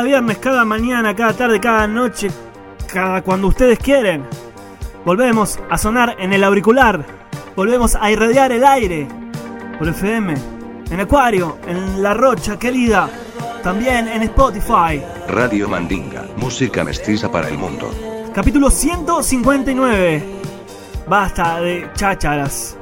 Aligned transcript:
Cada 0.00 0.08
viernes, 0.08 0.38
cada 0.38 0.64
mañana, 0.64 1.14
cada 1.14 1.34
tarde, 1.34 1.60
cada 1.60 1.86
noche, 1.86 2.30
cada 2.90 3.20
cuando 3.20 3.48
ustedes 3.48 3.78
quieren, 3.78 4.24
volvemos 5.04 5.58
a 5.68 5.76
sonar 5.76 6.16
en 6.18 6.32
el 6.32 6.42
auricular, 6.42 7.04
volvemos 7.54 7.98
a 8.00 8.10
irradiar 8.10 8.50
el 8.50 8.64
aire 8.64 9.06
por 9.78 9.88
FM, 9.88 10.34
en 10.90 11.00
Acuario, 11.00 11.58
en 11.66 12.02
La 12.02 12.14
Rocha 12.14 12.58
querida, 12.58 13.10
también 13.62 14.08
en 14.08 14.22
Spotify. 14.22 15.02
Radio 15.28 15.68
Mandinga, 15.68 16.24
música 16.38 16.82
mestiza 16.82 17.30
para 17.30 17.48
el 17.48 17.58
mundo. 17.58 17.90
Capítulo 18.34 18.70
159. 18.70 20.24
Basta 21.06 21.60
de 21.60 21.90
chácharas. 21.92 22.74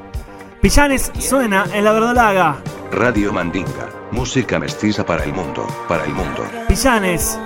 Pillanes 0.60 1.10
suena 1.18 1.66
en 1.74 1.82
la 1.82 1.90
verdolaga. 1.90 2.58
Radio 2.90 3.32
Mandinga, 3.32 3.90
música 4.10 4.58
mestiza 4.58 5.04
para 5.04 5.24
el 5.24 5.32
mundo, 5.32 5.66
para 5.86 6.04
el 6.04 6.12
mundo. 6.12 6.42
Pillanes, 6.66 7.38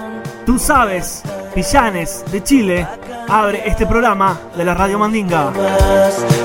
tú 0.47 0.59
sabes, 0.59 1.23
Pillanes 1.55 2.25
de 2.31 2.43
Chile 2.43 2.87
abre 3.29 3.63
este 3.67 3.87
programa 3.87 4.41
de 4.57 4.65
la 4.65 4.75
Radio 4.75 4.99
Mandinga. 4.99 5.53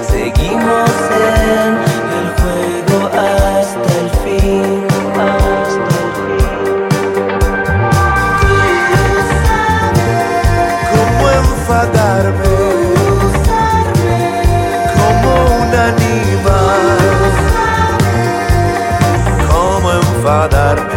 Seguimos 0.08 0.90
en 1.14 1.78
el 2.18 2.34
juego 2.42 3.37
nadar 20.48 20.97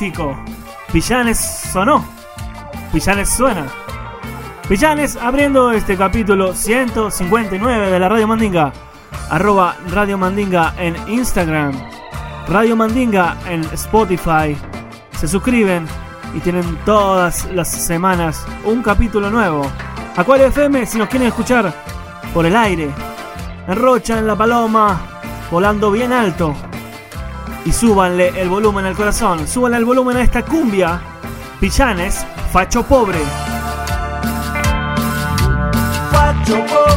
Pacífico. 0.00 0.34
Villanes 0.94 1.38
sonó. 1.38 2.02
Villanes 2.90 3.28
suena. 3.28 3.66
Villanes 4.66 5.14
abriendo 5.16 5.72
este 5.72 5.94
capítulo 5.94 6.54
159 6.54 7.90
de 7.90 7.98
la 7.98 8.08
Radio 8.08 8.26
Mandinga. 8.26 8.72
Arroba 9.28 9.76
Radio 9.90 10.16
Mandinga 10.16 10.72
en 10.78 10.96
Instagram. 11.06 11.74
Radio 12.48 12.76
Mandinga 12.76 13.36
en 13.46 13.62
Spotify. 13.74 14.56
Se 15.18 15.28
suscriben 15.28 15.86
y 16.34 16.40
tienen 16.40 16.78
todas 16.86 17.44
las 17.52 17.68
semanas 17.68 18.46
un 18.64 18.82
capítulo 18.82 19.28
nuevo. 19.28 19.70
Acuario 20.16 20.46
FM 20.46 20.86
si 20.86 20.96
nos 20.96 21.10
quieren 21.10 21.28
escuchar 21.28 21.74
por 22.32 22.46
el 22.46 22.56
aire. 22.56 22.88
En 23.68 23.76
Rocha, 23.76 24.18
en 24.18 24.26
La 24.26 24.34
Paloma, 24.34 24.98
volando 25.50 25.90
bien 25.90 26.10
alto. 26.14 26.56
Y 27.64 27.72
súbanle 27.72 28.40
el 28.40 28.48
volumen 28.48 28.86
al 28.86 28.96
corazón. 28.96 29.46
Súbanle 29.46 29.78
el 29.78 29.84
volumen 29.84 30.16
a 30.16 30.22
esta 30.22 30.44
cumbia. 30.44 31.00
Villanes, 31.60 32.26
facho 32.52 32.82
pobre. 32.82 33.18
Facho 36.10 36.64
pobre, 36.66 36.89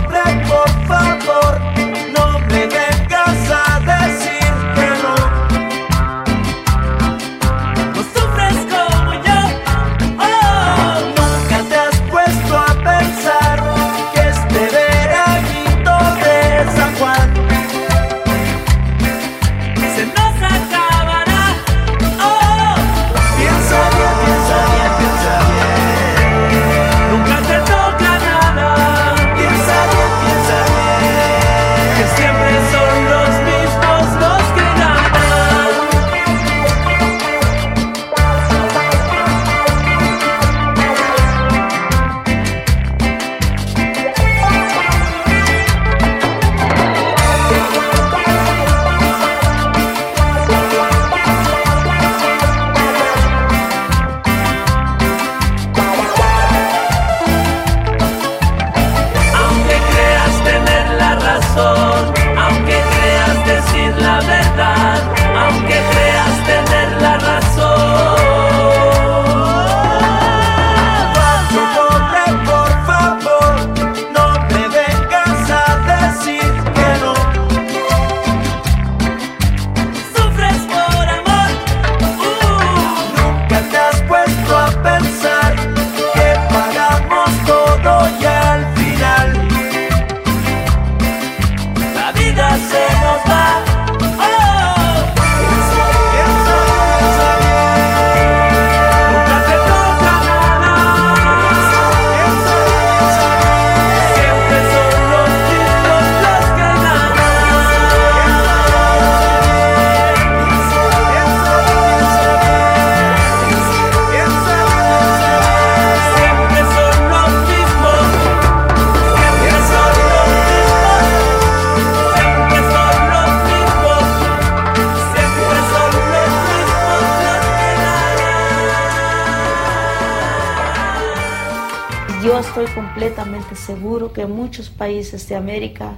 completamente 133.43 133.55
seguro 133.55 134.13
que 134.13 134.21
en 134.21 134.35
muchos 134.35 134.69
países 134.69 135.27
de 135.27 135.35
América 135.35 135.93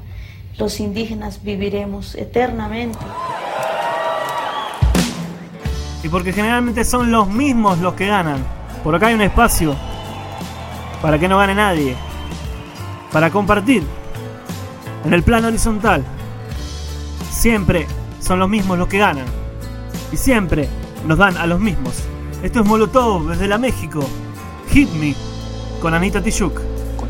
los 0.57 0.79
indígenas 0.79 1.43
viviremos 1.43 2.15
eternamente. 2.15 2.99
Y 6.03 6.09
porque 6.09 6.33
generalmente 6.33 6.83
son 6.83 7.11
los 7.11 7.27
mismos 7.27 7.79
los 7.79 7.93
que 7.95 8.07
ganan. 8.07 8.45
Por 8.83 8.95
acá 8.95 9.07
hay 9.07 9.15
un 9.15 9.21
espacio 9.21 9.75
para 11.01 11.19
que 11.19 11.27
no 11.27 11.37
gane 11.37 11.55
nadie. 11.55 11.95
Para 13.11 13.29
compartir. 13.31 13.83
En 15.03 15.13
el 15.13 15.23
plano 15.23 15.47
horizontal. 15.47 16.03
Siempre 17.29 17.87
son 18.19 18.39
los 18.39 18.49
mismos 18.49 18.77
los 18.77 18.87
que 18.87 18.99
ganan. 18.99 19.25
Y 20.11 20.17
siempre 20.17 20.69
nos 21.05 21.17
dan 21.17 21.37
a 21.37 21.45
los 21.45 21.59
mismos. 21.59 22.03
Esto 22.43 22.61
es 22.61 22.65
Molotov 22.65 23.27
desde 23.29 23.47
la 23.47 23.57
México. 23.57 24.07
Hit 24.69 24.89
Me 24.93 25.15
con 25.81 25.93
Anita 25.93 26.21
Tijoux. 26.21 26.64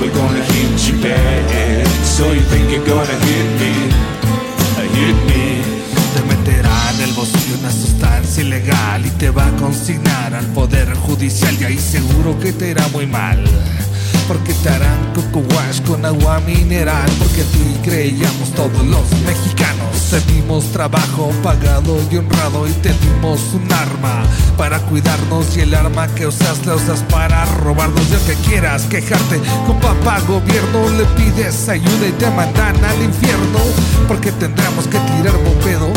We're 0.00 0.14
gonna 0.14 0.44
hit 0.44 0.88
you 0.88 0.96
So 2.04 2.32
you 2.32 2.40
think 2.40 2.70
you're 2.70 2.86
gonna 2.86 3.18
hit 3.26 3.48
me 3.60 4.18
Hit 4.94 5.14
me. 5.26 5.78
Te 6.14 6.22
meterá 6.22 6.92
en 6.94 7.02
el 7.02 7.12
bolsillo 7.12 7.58
una 7.58 7.70
sustancia 7.70 8.42
ilegal 8.42 9.06
y 9.06 9.10
te 9.10 9.30
va 9.30 9.46
a 9.46 9.56
consignar 9.56 10.34
al 10.34 10.46
poder 10.46 10.92
judicial 10.94 11.54
y 11.60 11.64
ahí 11.64 11.78
seguro 11.78 12.38
que 12.40 12.52
te 12.52 12.70
irá 12.70 12.86
muy 12.88 13.06
mal. 13.06 13.44
Porque 14.28 14.52
te 14.52 14.68
harán 14.68 15.12
coco 15.14 15.40
wash 15.54 15.80
con 15.86 16.04
agua 16.04 16.38
mineral, 16.40 17.10
porque 17.18 17.42
ti 17.44 17.76
creíamos 17.82 18.50
todos 18.54 18.84
los 18.84 19.10
mexicanos. 19.26 19.88
Te 20.10 20.20
dimos 20.32 20.66
trabajo 20.66 21.30
pagado 21.42 21.98
y 22.10 22.16
honrado 22.18 22.68
y 22.68 22.72
te 22.72 22.90
dimos 22.90 23.40
un 23.54 23.72
arma 23.72 24.22
para 24.58 24.78
cuidarnos 24.80 25.56
y 25.56 25.60
el 25.60 25.74
arma 25.74 26.06
que 26.08 26.26
usas 26.26 26.64
la 26.66 26.76
usas 26.76 27.02
para 27.04 27.44
robarnos. 27.46 28.02
Y 28.10 28.26
que 28.26 28.34
quieras 28.48 28.82
quejarte 28.84 29.40
con 29.66 29.80
papá 29.80 30.20
gobierno, 30.28 30.90
le 30.90 31.04
pides 31.16 31.68
ayuda 31.68 32.08
y 32.08 32.12
te 32.12 32.30
mandan 32.30 32.84
al 32.84 33.02
infierno, 33.02 33.60
porque 34.06 34.30
tendremos 34.32 34.86
que 34.86 34.98
tirar 34.98 35.36
bopedo. 35.38 35.90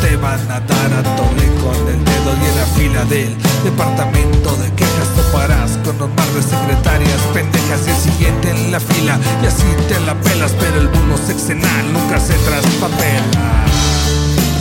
Te 0.00 0.16
van 0.16 0.40
a 0.50 0.60
dar 0.60 0.92
a 0.92 1.02
tole 1.16 1.46
con 1.62 1.76
el 1.88 2.04
dedo 2.04 2.30
y 2.40 2.44
en 2.46 2.56
la 2.56 2.66
fila 2.76 3.04
del 3.06 3.36
departamento 3.64 4.56
de 4.56 4.72
quejas 4.74 5.08
toparás 5.16 5.78
con 5.84 6.00
un 6.00 6.14
mar 6.14 6.28
de 6.28 6.42
secretarias 6.42 7.20
pendejas 7.34 7.80
y 7.86 7.90
el 7.90 7.96
siguiente 7.96 8.50
en 8.50 8.70
la 8.70 8.80
fila 8.80 9.18
y 9.42 9.46
así 9.46 9.64
te 9.88 9.98
la 10.00 10.14
pelas, 10.20 10.52
pero 10.60 10.80
el 10.80 10.88
bulo 10.88 11.16
sexenal 11.16 11.92
nunca 11.92 12.20
se 12.20 12.34
traspapela. 12.34 13.66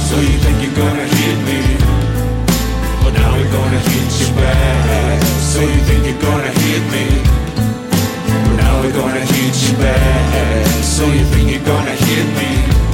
So 0.10 0.16
you 0.22 0.38
think 0.40 0.64
you're 0.64 0.74
gonna 0.74 1.04
hit 1.04 1.38
me 1.46 1.60
But 3.04 3.14
now 3.14 3.36
we're 3.36 3.52
gonna 3.52 3.80
hit 3.80 4.10
you 4.22 4.34
back 4.36 5.22
So 5.52 5.60
you 5.62 5.82
think 5.84 6.06
you're 6.08 6.22
gonna 6.22 6.48
hit 6.48 6.84
me 6.94 7.22
But 8.26 8.56
now 8.56 8.82
we're 8.82 8.94
gonna 8.94 9.20
hit 9.20 9.56
you 9.68 9.78
back 9.78 10.66
So 10.82 11.06
you 11.06 11.26
think 11.26 11.52
you're 11.52 11.66
gonna 11.66 11.92
hit 11.92 12.26
me 12.40 12.87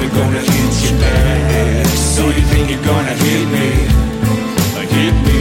We're 0.00 0.08
gonna 0.08 0.40
hit 0.40 0.72
you 0.82 0.98
back 0.98 1.86
So 2.16 2.24
you 2.24 2.40
think 2.50 2.70
you're 2.70 2.82
gonna 2.82 3.12
hit 3.12 3.46
me 3.52 3.68
uh, 4.74 4.80
Hit 4.94 5.14
me. 5.26 5.40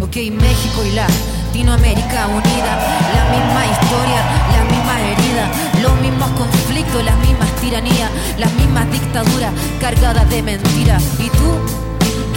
Ok, 0.00 0.16
México 0.30 0.84
y 0.84 0.92
Latinoamérica 0.92 2.28
unida, 2.28 2.72
la 3.16 3.24
misma 3.34 3.66
historia, 3.66 4.20
la 4.56 4.64
misma 4.70 5.00
herida, 5.00 5.50
los 5.82 6.00
mismos 6.00 6.30
conflictos, 6.38 7.04
las 7.04 7.18
mismas 7.18 7.50
tiranías, 7.60 8.10
las 8.38 8.52
mismas 8.52 8.90
dictaduras 8.92 9.52
cargadas 9.80 10.30
de 10.30 10.42
mentiras. 10.42 11.02
¿Y 11.18 11.28
tú? 11.30 11.85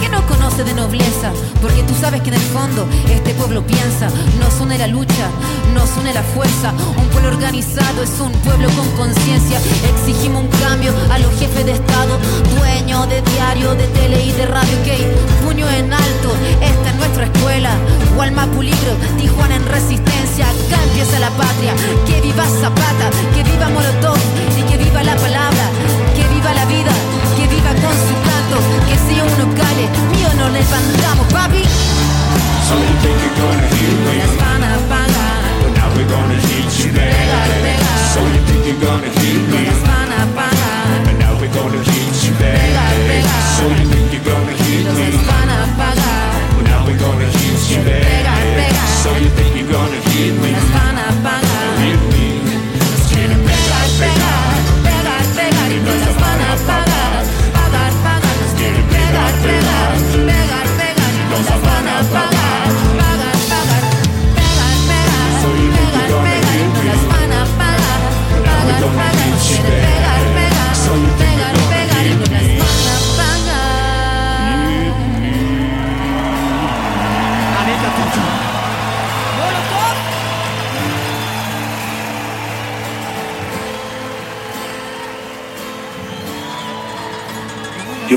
¿Qué 0.00 0.08
no 0.08 0.26
conoce 0.26 0.64
de 0.64 0.72
nobleza? 0.72 1.30
Porque 1.60 1.82
tú 1.82 1.94
sabes 2.00 2.22
que 2.22 2.28
en 2.28 2.34
el 2.34 2.40
fondo 2.40 2.86
este 3.10 3.34
pueblo 3.34 3.62
piensa, 3.66 4.08
nos 4.40 4.58
une 4.60 4.78
la 4.78 4.86
lucha, 4.86 5.28
nos 5.74 5.90
une 5.98 6.14
la 6.14 6.22
fuerza. 6.22 6.72
Un 6.96 7.06
pueblo 7.08 7.28
organizado 7.28 8.02
es 8.02 8.18
un 8.18 8.32
pueblo 8.40 8.68
con 8.70 8.88
conciencia. 8.96 9.60
Exigimos 9.94 10.44
un 10.44 10.48
cambio 10.60 10.92
a 11.10 11.18
los 11.18 11.30
jefes 11.38 11.66
de 11.66 11.72
Estado, 11.72 12.18
dueños 12.56 13.08
de 13.10 13.20
diario, 13.20 13.74
de 13.74 13.86
tele 13.88 14.24
y 14.24 14.32
de 14.32 14.46
radio. 14.46 14.82
Que 14.84 14.96
puño 15.44 15.68
en 15.68 15.92
alto, 15.92 16.28
esta 16.62 16.90
es 16.90 16.96
nuestra 16.96 17.24
escuela. 17.24 17.70
Gualmapu 18.16 18.62
libro, 18.62 18.92
Tijuana 19.18 19.56
en 19.56 19.66
resistencia. 19.66 20.48
Acá 20.48 20.82
empieza 20.82 21.18
la 21.18 21.30
patria. 21.30 21.74
Que 22.06 22.22
viva 22.22 22.44
Zapata, 22.60 23.10
que 23.34 23.42
viva 23.44 23.68
Molotov 23.68 24.18
y 24.58 24.62
que 24.62 24.78
viva 24.78 25.02
la 25.02 25.16
palabra, 25.16 25.64
que 26.16 26.26
viva 26.34 26.54
la 26.54 26.64
vida, 26.64 26.92
que 27.36 27.46
viva 27.54 27.70
con 27.82 27.92
su 27.92 28.39
canto. 28.50 28.62
Que 28.86 28.96
si 28.96 29.20
uno 29.20 29.54
cale, 29.54 29.88
mío 30.12 30.28
no 30.36 30.48
levantamos, 30.48 31.26
papi. 31.32 31.62
So 32.68 32.74
you 32.76 32.94
think 33.02 33.18
you're 33.22 33.38
gonna 33.40 33.66
hit 33.76 33.98
me. 34.06 34.16
But 34.88 35.72
now 35.76 35.88
we're 35.96 36.06
gonna 36.08 36.34
hit 36.34 36.78
you 36.78 36.92
back 36.92 37.14
So 38.14 38.20
you 38.20 38.40
think 38.46 38.66
you're 38.66 38.80
gonna 38.80 39.08
hit 39.08 39.42
me. 39.50 39.62
But 41.04 41.16
now 41.18 41.34
we're 41.40 41.52
gonna 41.52 41.82
hit 41.82 42.22
you 42.24 42.32
back 42.38 42.60
So 43.56 43.64
you 43.66 43.86
think 43.90 44.12
you're 44.12 44.24
gonna 44.24 44.52
hit 44.52 44.86
me. 44.94 45.06
But 45.26 46.64
now 46.64 46.84
we're 46.86 46.98
gonna 46.98 47.26
hit 47.26 47.70
you 47.70 47.82
back 47.82 48.74
So 49.02 49.10
you 49.16 49.30
think 49.30 49.56
you're 49.56 49.72
gonna 49.72 49.99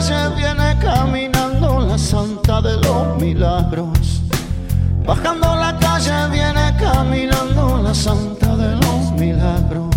calle 0.00 0.34
viene 0.34 0.78
caminando 0.80 1.80
la 1.80 1.98
santa 1.98 2.62
de 2.62 2.76
los 2.78 3.20
milagros. 3.20 4.22
Bajando 5.04 5.54
la 5.56 5.76
calle 5.78 6.28
viene 6.30 6.74
caminando 6.78 7.82
la 7.82 7.94
santa 7.94 8.56
de 8.56 8.76
los 8.76 9.12
milagros. 9.18 9.94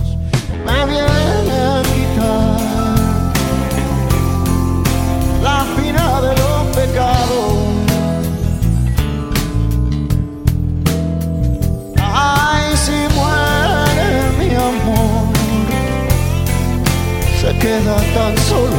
Me 0.66 0.86
viene 0.92 1.56
a 1.76 1.82
quitar 1.94 2.60
la 5.42 5.64
espina 5.64 6.22
de 6.22 6.32
los 6.42 6.62
pecados. 6.76 7.54
Ay 12.02 12.76
si 12.76 13.00
muere 13.16 14.10
mi 14.38 14.50
amor, 14.54 15.32
se 17.40 17.58
queda 17.58 17.98
tan 18.14 18.38
solo 18.50 18.73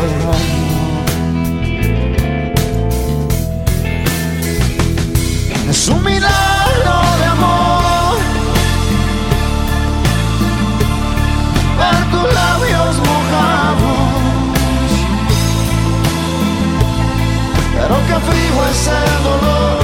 frío 18.21 18.65
es 18.71 18.87
el 18.87 19.25
dolor. 19.25 19.84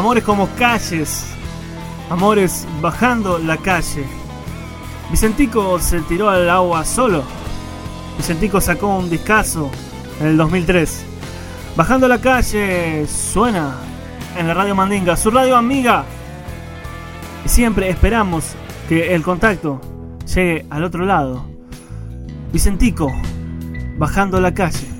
Amores 0.00 0.24
como 0.24 0.48
calles. 0.56 1.26
Amores 2.08 2.66
bajando 2.80 3.38
la 3.38 3.58
calle. 3.58 4.06
Vicentico 5.10 5.78
se 5.78 6.00
tiró 6.00 6.30
al 6.30 6.48
agua 6.48 6.86
solo. 6.86 7.22
Vicentico 8.16 8.62
sacó 8.62 8.96
un 8.96 9.10
discazo 9.10 9.70
en 10.18 10.28
el 10.28 10.36
2003. 10.38 11.04
Bajando 11.76 12.08
la 12.08 12.18
calle 12.18 13.06
suena 13.08 13.74
en 14.38 14.48
la 14.48 14.54
radio 14.54 14.74
Mandinga, 14.74 15.18
su 15.18 15.30
radio 15.30 15.54
amiga. 15.54 16.06
Y 17.44 17.50
siempre 17.50 17.90
esperamos 17.90 18.54
que 18.88 19.14
el 19.14 19.22
contacto 19.22 19.82
llegue 20.34 20.64
al 20.70 20.84
otro 20.84 21.04
lado. 21.04 21.44
Vicentico, 22.50 23.12
bajando 23.98 24.40
la 24.40 24.54
calle. 24.54 24.99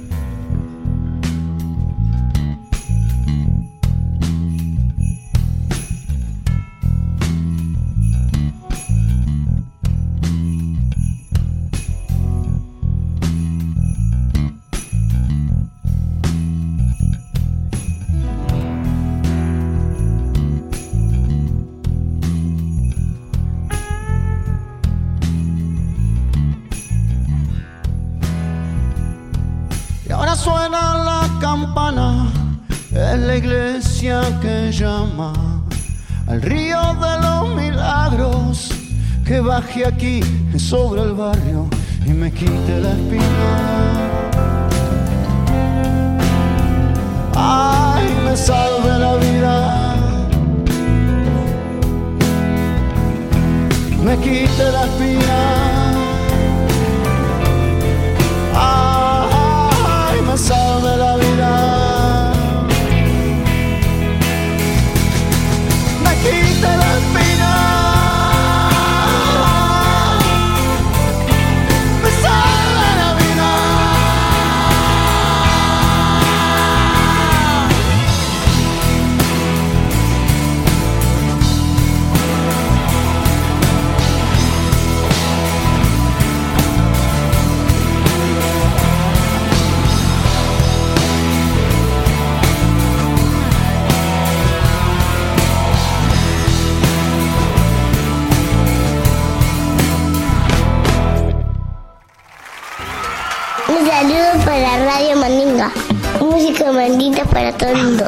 Música 106.51 106.73
mandita 106.73 107.25
para 107.27 107.57
todo 107.57 107.69
el 107.69 107.77
mundo. 107.77 108.05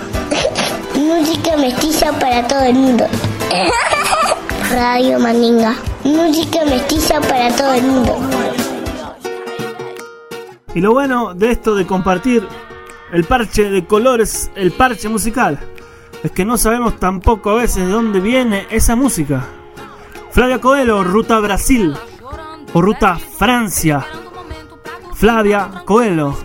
Música 0.97 1.57
mestiza 1.57 2.13
para 2.19 2.45
todo 2.49 2.63
el 2.63 2.75
mundo. 2.75 3.07
Radio 4.73 5.21
Mandinga. 5.21 5.77
Música 6.03 6.65
mestiza 6.65 7.21
para 7.21 7.55
todo 7.55 7.75
el 7.75 7.83
mundo. 7.85 8.17
Y 10.75 10.81
lo 10.81 10.93
bueno 10.93 11.35
de 11.35 11.53
esto 11.53 11.77
de 11.77 11.87
compartir 11.87 12.45
el 13.13 13.23
parche 13.23 13.71
de 13.71 13.87
colores, 13.87 14.51
el 14.57 14.73
parche 14.73 15.09
musical, 15.09 15.61
es 16.25 16.33
que 16.33 16.45
no 16.45 16.57
sabemos 16.57 16.99
tampoco 16.99 17.51
a 17.51 17.55
veces 17.55 17.87
de 17.87 17.93
dónde 17.93 18.19
viene 18.19 18.67
esa 18.71 18.97
música. 18.97 19.45
Flavia 20.33 20.61
Coelho, 20.61 21.05
Ruta 21.05 21.39
Brasil 21.39 21.95
o 22.73 22.83
Ruta 22.83 23.21
Francia. 23.39 24.05
Flavia 25.15 25.85
Coelho 25.85 26.37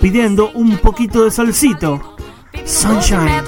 pidiendo 0.00 0.50
un 0.54 0.78
poquito 0.78 1.24
de 1.24 1.30
solcito. 1.30 2.16
Sunshine. 2.64 3.42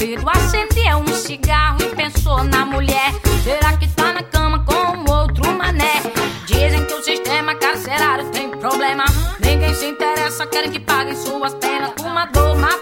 marido 0.00 0.24
acendeu 0.30 0.96
um 0.96 1.14
cigarro 1.14 1.76
e 1.82 1.94
pensou 1.94 2.42
na 2.44 2.64
mulher. 2.64 3.12
Será 3.44 3.76
que 3.76 3.86
tá 3.88 4.14
na 4.14 4.22
cama 4.22 4.64
com 4.64 5.12
outro 5.12 5.52
mané? 5.52 6.00
Dizem 6.46 6.86
que 6.86 6.94
o 6.94 7.04
sistema 7.04 7.54
carcerário 7.54 8.24
tem 8.30 8.48
problema. 8.48 9.04
Ninguém 9.38 9.74
se 9.74 9.84
interessa, 9.84 10.46
querem 10.46 10.70
que 10.70 10.80
paguem 10.80 11.14
suas 11.14 11.52
penas. 11.54 11.92
Uma 12.00 12.24
dor, 12.24 12.56
uma 12.56 12.79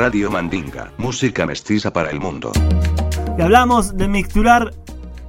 Radio 0.00 0.30
Mandinga, 0.30 0.92
música 0.96 1.44
mestiza 1.44 1.92
para 1.92 2.08
el 2.08 2.20
mundo. 2.20 2.52
Y 3.36 3.42
hablamos 3.42 3.98
de 3.98 4.08
mixturar 4.08 4.72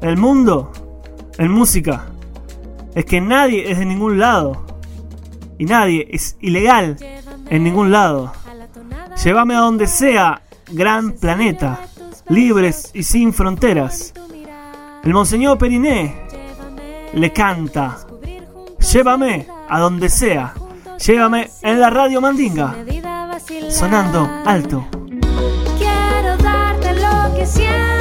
el 0.01 0.15
mundo 0.15 0.71
en 1.37 1.51
música. 1.51 2.05
Es 2.95 3.03
que 3.03 3.19
nadie 3.19 3.69
es 3.69 3.79
de 3.79 3.85
ningún 3.85 4.17
lado. 4.17 4.65
Y 5.57 5.65
nadie 5.65 6.07
es 6.09 6.37
ilegal 6.39 6.95
en 7.49 7.63
ningún 7.65 7.91
lado. 7.91 8.31
Llévame 9.21 9.55
a 9.55 9.59
donde 9.59 9.87
sea, 9.87 10.41
gran 10.71 11.11
planeta, 11.17 11.81
libres 12.29 12.91
y 12.93 13.03
sin 13.03 13.33
fronteras. 13.33 14.13
El 15.03 15.11
Monseñor 15.11 15.57
Periné 15.57 16.15
le 17.13 17.33
canta, 17.33 18.07
llévame 18.93 19.47
a 19.67 19.79
donde 19.81 20.07
sea, 20.07 20.53
llévame 20.97 21.49
en 21.61 21.77
la 21.81 21.89
radio 21.89 22.21
Mandinga. 22.21 22.73
Sonando 23.69 24.29
alto. 24.45 24.85
Quiero 25.77 26.37
darte 26.37 26.93
lo 26.95 27.33
que 27.35 27.45
siento. 27.45 28.00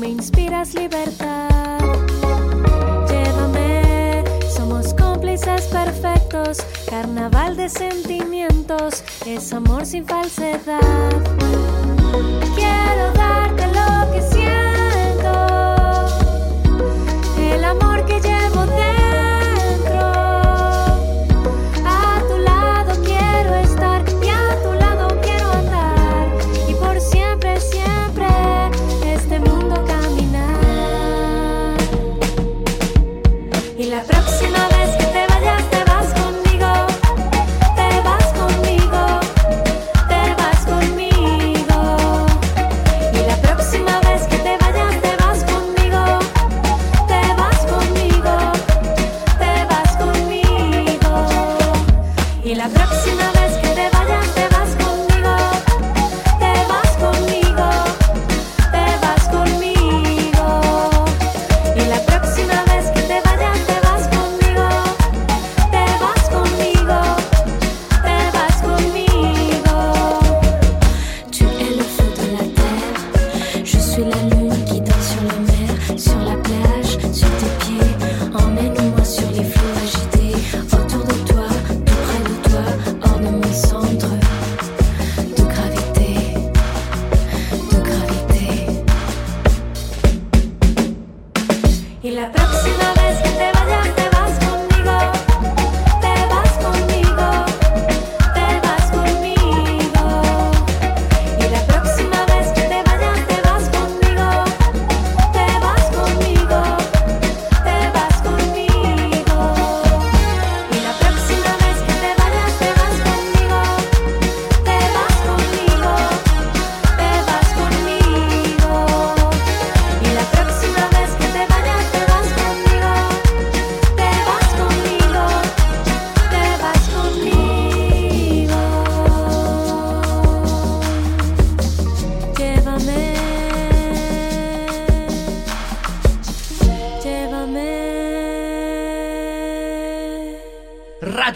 me 0.00 0.08
inspiras 0.08 0.74
libertad. 0.74 1.78
Llévame, 3.06 4.24
somos 4.48 4.94
cómplices 4.94 5.66
perfectos, 5.66 6.58
carnaval 6.88 7.54
de 7.56 7.68
sentimientos, 7.68 9.04
es 9.26 9.52
amor 9.52 9.84
sin 9.84 10.06
falsedad. 10.06 10.80
Quiero 12.56 13.12
darte 13.14 13.59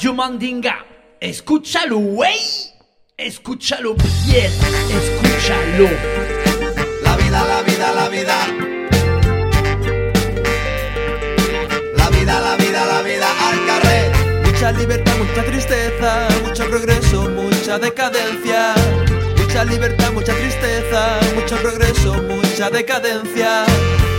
Radio 0.05 0.17
Mandinga, 0.17 0.85
escúchalo, 1.19 1.97
wey. 1.97 2.37
Escúchalo 3.17 3.95
bien, 4.27 4.53
escúchalo. 4.93 5.89
La 7.03 7.17
vida, 7.17 7.43
la 7.43 7.63
vida, 7.63 7.93
la 7.95 8.09
vida. 8.11 8.37
La 11.97 12.11
vida, 12.11 12.39
la 12.39 12.57
vida, 12.57 12.85
la 12.85 13.01
vida 13.01 13.29
al 13.49 13.67
carrer. 13.67 14.13
Mucha 14.45 14.73
libertad, 14.73 15.17
mucha 15.17 15.43
tristeza, 15.43 16.29
mucho 16.47 16.69
progreso, 16.69 17.31
mucha 17.31 17.79
decadencia. 17.79 18.75
Mucha 19.39 19.65
libertad, 19.65 20.13
mucha 20.13 20.35
tristeza, 20.35 21.19
mucho 21.35 21.57
progreso, 21.57 22.23
mucha 22.25 22.69
decadencia. 22.69 23.65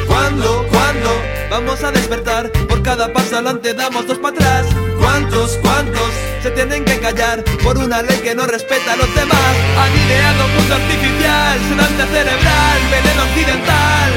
¿Cuándo, 0.08 0.66
cuándo 0.68 1.12
vamos 1.52 1.84
a 1.84 1.92
despertar? 1.92 2.52
Por 2.68 2.82
cada 2.82 3.14
paso 3.14 3.36
adelante 3.36 3.76
damos 3.76 4.08
dos 4.08 4.18
para 4.18 4.36
atrás. 4.36 4.85
¿Cuántos, 5.06 5.60
cuántos 5.62 6.10
se 6.42 6.50
tienen 6.50 6.84
que 6.84 7.00
callar 7.00 7.44
por 7.64 7.78
una 7.78 8.02
ley 8.02 8.18
que 8.24 8.34
no 8.34 8.48
respeta 8.48 8.94
a 8.94 8.96
los 8.96 9.14
demás? 9.14 9.54
Han 9.78 9.94
ideado 10.04 10.46
un 10.46 10.56
mundo 10.56 10.74
artificial, 10.76 11.60
sedante 11.70 12.06
cerebral, 12.12 12.80
veneno 12.90 13.22
occidental. 13.30 14.12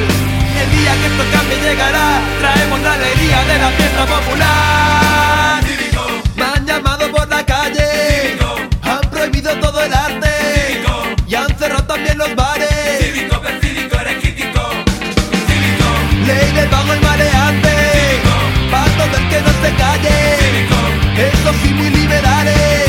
El 0.62 0.70
día 0.78 0.92
que 1.00 1.06
esto 1.12 1.24
cambie 1.30 1.60
llegará, 1.60 2.20
traemos 2.40 2.80
la 2.80 2.92
alegría 2.94 3.44
de 3.44 3.58
la 3.58 3.70
fiesta 3.72 4.06
popular. 4.06 5.62
Me 6.36 6.44
han 6.44 6.66
llamado 6.66 7.12
por 7.12 7.28
la 7.28 7.44
calle, 7.44 8.38
han 8.82 9.10
prohibido 9.10 9.54
todo 9.60 9.82
el 9.82 9.92
arte 9.92 10.82
y 11.28 11.34
han 11.34 11.58
cerrado 11.58 11.84
también 11.84 12.16
los 12.16 12.34
bares. 12.34 12.68
Ley 16.26 16.52
del 16.52 16.68
vago 16.68 16.94
y 16.94 17.00
maleante, 17.00 17.74
para 18.70 18.86
todo 18.96 19.16
el 19.18 19.28
que 19.28 19.40
no 19.42 19.52
se 19.62 19.74
calle. 19.76 20.17
Eso 21.18 21.52
sí, 21.62 21.74
muy 21.74 21.90
liberales. 21.90 22.88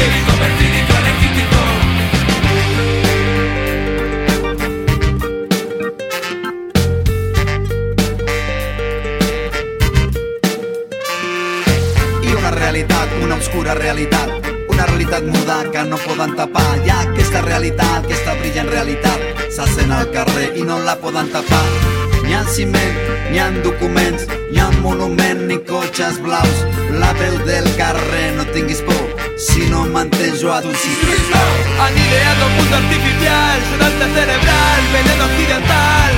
I 12.21 12.35
una 12.35 12.51
realitat, 12.51 13.09
una 13.23 13.35
obscura 13.35 13.73
realitat 13.73 14.29
una 14.69 14.85
realitat 14.85 15.23
muda 15.23 15.63
que 15.71 15.83
no 15.83 15.97
poden 15.97 16.35
tapar. 16.35 16.77
Hi 16.85 16.89
ha 16.89 16.99
aquesta 17.01 17.41
realitat, 17.41 18.05
aquesta 18.05 18.37
brillant 18.39 18.69
realitat 18.69 19.49
s'assent 19.49 19.91
al 19.91 20.13
carrer 20.13 20.53
i 20.55 20.63
no 20.69 20.79
la 20.85 20.95
poden 21.01 21.33
tapar 21.33 22.08
N'hi 22.29 22.35
ha 22.37 22.43
ciment, 22.45 22.97
n'hi 23.31 23.39
ha 23.41 23.45
documents, 23.65 24.27
n'hi 24.51 24.59
ha 24.61 24.67
monument 24.83 25.39
ni 25.49 25.55
cotxes 25.69 26.19
blaus. 26.21 26.59
La 27.01 27.09
veu 27.17 27.39
del 27.47 27.65
carrer, 27.79 28.27
no 28.37 28.45
tinguis 28.53 28.83
por, 28.85 29.07
si 29.45 29.65
no 29.71 29.79
mantens 29.95 30.37
jo 30.43 30.51
a 30.53 30.61
tu 30.61 30.69
Han 30.69 31.97
ideado 32.03 32.45
un 32.45 32.53
mundo 32.57 32.75
artificial, 32.75 33.57
sedante 33.71 34.05
cerebral, 34.13 34.81
veneno 34.93 35.25
occidental. 35.25 36.13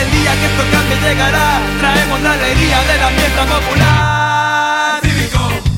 El 0.00 0.08
día 0.14 0.32
que 0.38 0.46
esto 0.50 0.64
cambie 0.70 0.96
llegará, 1.02 1.48
traemos 1.80 2.20
la 2.22 2.32
alegría 2.34 2.78
de 2.90 2.96
la 3.02 3.08
fiesta 3.18 3.42
popular. 3.54 5.00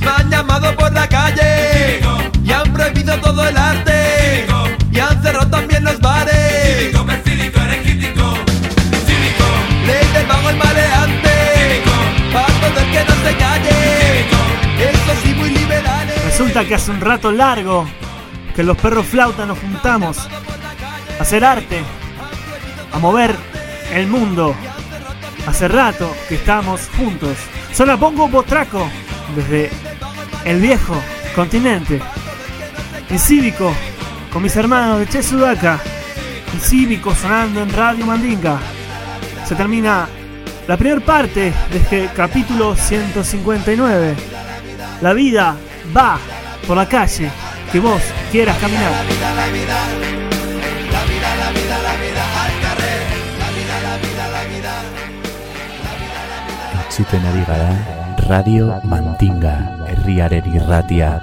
Me 0.04 0.10
han 0.10 0.30
llamado 0.30 0.76
por 0.76 0.92
la 0.92 1.08
calle 1.08 2.00
y 2.44 2.52
han 2.52 2.70
prohibido 2.74 3.18
todo 3.20 3.48
el 3.48 3.56
arte 3.56 4.46
y 4.92 4.98
han 4.98 5.22
cerrado 5.22 5.48
también 5.48 5.82
los 5.82 5.98
bares. 5.98 7.01
Que 16.52 16.74
hace 16.74 16.90
un 16.90 17.00
rato 17.00 17.32
largo 17.32 17.88
que 18.54 18.62
los 18.62 18.76
perros 18.76 19.06
flauta 19.06 19.46
nos 19.46 19.58
juntamos 19.58 20.18
a 21.18 21.22
hacer 21.22 21.44
arte, 21.44 21.82
a 22.92 22.98
mover 22.98 23.34
el 23.90 24.06
mundo. 24.06 24.54
Hace 25.46 25.66
rato 25.66 26.14
que 26.28 26.34
estamos 26.36 26.88
juntos. 26.96 27.38
Solo 27.72 27.98
pongo 27.98 28.28
botraco 28.28 28.86
desde 29.34 29.70
el 30.44 30.60
viejo 30.60 30.94
continente. 31.34 32.00
En 33.08 33.18
cívico 33.18 33.74
con 34.30 34.42
mis 34.42 34.54
hermanos 34.54 35.00
de 35.00 35.08
Che 35.08 35.22
Sudaca. 35.22 35.80
En 36.52 36.60
cívico 36.60 37.14
sonando 37.14 37.62
en 37.62 37.72
Radio 37.72 38.04
Mandinga. 38.04 38.58
Se 39.48 39.54
termina 39.54 40.06
la 40.68 40.76
primera 40.76 41.00
parte 41.00 41.52
de 41.72 41.78
este 41.78 42.10
capítulo 42.14 42.76
159. 42.76 44.14
La 45.00 45.12
vida 45.14 45.56
va 45.96 46.18
por 46.66 46.76
la 46.76 46.86
calle 46.88 47.30
que 47.70 47.80
vos 47.80 48.02
quieras 48.30 48.56
caminar. 48.58 48.92
Entzuten 56.82 57.24
ari 57.24 57.44
gara 57.48 57.72
Radio 58.28 58.80
Mandinga 58.84 59.56
herriaren 59.88 60.44
irratia. 60.54 61.22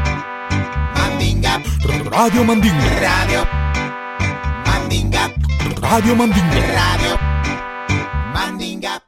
Mandinga 1.21 1.61
Radio 2.09 2.41
Mandinga. 2.43 2.81
Radio 2.81 3.45
Mandinga 4.65 5.29
Radio 5.85 6.15
Mandinga. 6.15 6.57
Radio 6.73 7.15
Mandinga 8.33 9.01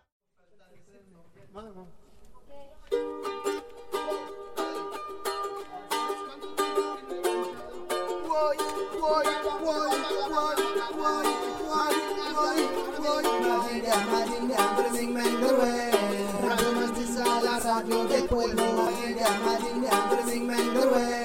Radio 17.63 18.03
del 18.05 18.27
pueblo, 18.27 18.63
Madinga, 18.73 19.29
Madinga, 19.45 20.09
Brezing 20.11 20.45
Mengerwe. 20.45 21.22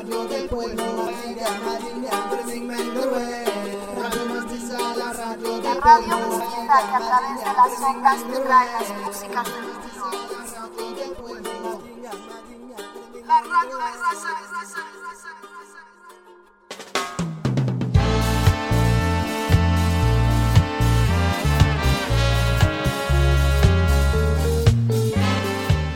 Radio 0.00 0.16
radio 0.16 0.28
del 0.28 0.48
pueblo, 0.48 0.82
Mengerwe. 2.62 3.44
Radio 4.00 4.24
Mastiza, 4.34 4.78
la 4.96 5.12
radio 5.12 5.60
La 5.60 5.74
radio 5.74 6.16
Mandinga 6.16 6.78
que 6.88 6.94
a 6.94 7.02
través 7.06 7.36
de 7.36 7.44
las 7.44 7.72
ondas 7.82 8.20
te 8.24 8.38
trae 8.40 8.68
las 8.72 8.88
músicas 9.04 9.44
de 9.44 9.60
los 9.60 9.76
La 13.26 13.38
radio 13.42 13.76
es 13.76 13.96
raza, 14.00 14.30
raza, 14.50 14.80
raza. 15.02 15.09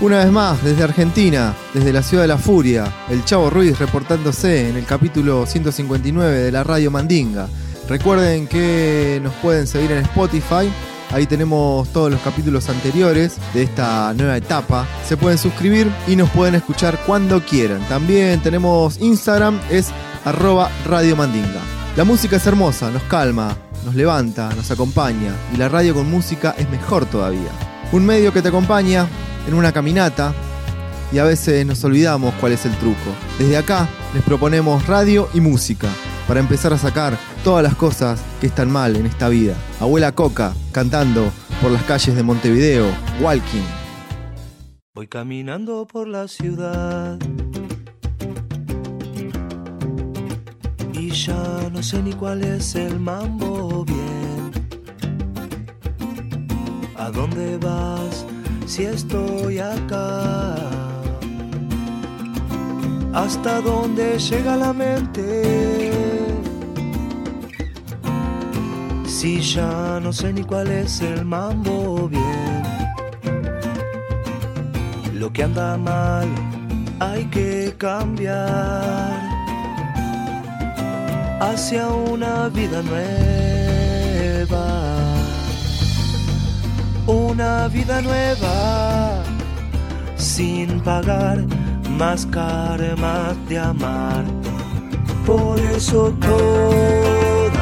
Una 0.04 0.18
vez 0.18 0.30
más, 0.30 0.62
desde 0.62 0.82
Argentina, 0.82 1.54
desde 1.72 1.90
la 1.90 2.02
ciudad 2.02 2.24
de 2.24 2.28
la 2.28 2.36
furia, 2.36 2.92
el 3.08 3.24
Chavo 3.24 3.48
Ruiz 3.48 3.78
reportándose 3.78 4.68
en 4.68 4.76
el 4.76 4.84
capítulo 4.84 5.46
159 5.46 6.40
de 6.40 6.52
la 6.52 6.62
Radio 6.62 6.90
Mandinga. 6.90 7.48
Recuerden 7.88 8.46
que 8.46 9.18
nos 9.22 9.32
pueden 9.36 9.66
seguir 9.66 9.92
en 9.92 10.02
Spotify, 10.02 10.70
ahí 11.10 11.24
tenemos 11.24 11.88
todos 11.88 12.10
los 12.10 12.20
capítulos 12.20 12.68
anteriores 12.68 13.36
de 13.54 13.62
esta 13.62 14.12
nueva 14.12 14.36
etapa. 14.36 14.86
Se 15.08 15.16
pueden 15.16 15.38
suscribir 15.38 15.90
y 16.06 16.16
nos 16.16 16.28
pueden 16.28 16.54
escuchar 16.54 17.00
cuando 17.06 17.40
quieran. 17.40 17.80
También 17.88 18.42
tenemos 18.42 19.00
Instagram, 19.00 19.58
es 19.70 19.88
arroba 20.26 20.70
Radio 20.86 21.16
Mandinga. 21.16 21.62
La 21.96 22.04
música 22.04 22.36
es 22.36 22.46
hermosa, 22.46 22.90
nos 22.90 23.04
calma, 23.04 23.56
nos 23.86 23.94
levanta, 23.94 24.50
nos 24.54 24.70
acompaña 24.70 25.34
y 25.54 25.56
la 25.56 25.70
radio 25.70 25.94
con 25.94 26.10
música 26.10 26.54
es 26.58 26.68
mejor 26.68 27.06
todavía. 27.06 27.52
Un 27.90 28.04
medio 28.04 28.34
que 28.34 28.42
te 28.42 28.48
acompaña 28.48 29.08
en 29.46 29.54
una 29.54 29.72
caminata 29.72 30.34
y 31.12 31.18
a 31.18 31.24
veces 31.24 31.64
nos 31.64 31.84
olvidamos 31.84 32.34
cuál 32.40 32.52
es 32.52 32.66
el 32.66 32.76
truco. 32.78 33.14
Desde 33.38 33.56
acá 33.56 33.88
les 34.12 34.22
proponemos 34.22 34.86
radio 34.86 35.28
y 35.32 35.40
música 35.40 35.88
para 36.26 36.40
empezar 36.40 36.72
a 36.72 36.78
sacar 36.78 37.16
todas 37.44 37.62
las 37.62 37.74
cosas 37.74 38.20
que 38.40 38.46
están 38.46 38.70
mal 38.70 38.96
en 38.96 39.06
esta 39.06 39.28
vida. 39.28 39.54
Abuela 39.80 40.12
Coca 40.12 40.54
cantando 40.72 41.30
por 41.60 41.70
las 41.70 41.82
calles 41.84 42.16
de 42.16 42.22
Montevideo, 42.22 42.86
Walking. 43.20 43.62
Voy 44.94 45.06
caminando 45.06 45.86
por 45.86 46.08
la 46.08 46.28
ciudad 46.28 47.18
y 50.92 51.10
ya 51.10 51.70
no 51.72 51.82
sé 51.82 52.02
ni 52.02 52.12
cuál 52.12 52.42
es 52.44 52.74
el 52.74 52.98
mambo 52.98 53.84
bien. 53.84 54.52
¿A 56.96 57.10
dónde 57.10 57.58
vas 57.58 58.24
si 58.74 58.82
estoy 58.86 59.60
acá? 59.60 60.56
¿Hasta 63.12 63.60
dónde 63.60 64.18
llega 64.18 64.56
la 64.56 64.72
mente? 64.72 65.92
Si 69.06 69.40
ya 69.40 70.00
no 70.02 70.12
sé 70.12 70.32
ni 70.32 70.42
cuál 70.42 70.66
es 70.72 71.00
el 71.00 71.24
mambo 71.24 72.08
bien. 72.08 72.62
Lo 75.20 75.32
que 75.32 75.44
anda 75.44 75.76
mal 75.76 76.26
hay 76.98 77.26
que 77.26 77.72
cambiar 77.78 79.20
hacia 81.40 81.86
una 81.90 82.48
vida 82.48 82.82
nueva. 82.82 83.33
Una 87.06 87.68
vida 87.68 88.00
nueva 88.00 89.22
sin 90.16 90.80
pagar 90.80 91.44
más 91.98 92.24
karmas 92.24 93.36
de 93.46 93.58
amar. 93.58 94.24
Por 95.26 95.60
eso 95.60 96.14
todas 96.18 97.54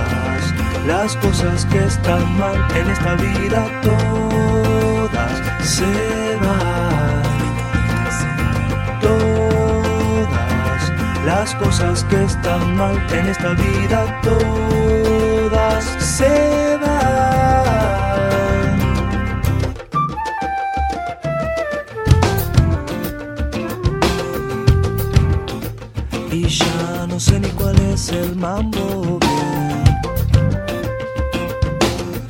las 0.87 1.17
cosas 1.17 1.67
que 1.67 1.85
están 1.85 2.39
mal 2.39 2.55
en 2.77 2.89
esta 2.89 3.15
vida, 3.17 3.67
todas 3.83 5.33
se 5.67 6.37
van. 6.41 7.23
Todas 9.01 10.93
las 11.27 11.53
cosas 11.57 12.05
que 12.05 12.23
están 12.23 12.77
mal 12.77 12.97
en 13.13 13.27
esta 13.27 13.51
vida, 13.55 14.21
todas 14.23 15.85
se 15.99 16.29
van. 16.29 16.72
Es 27.93 28.09
el 28.11 28.37
mambo. 28.37 29.19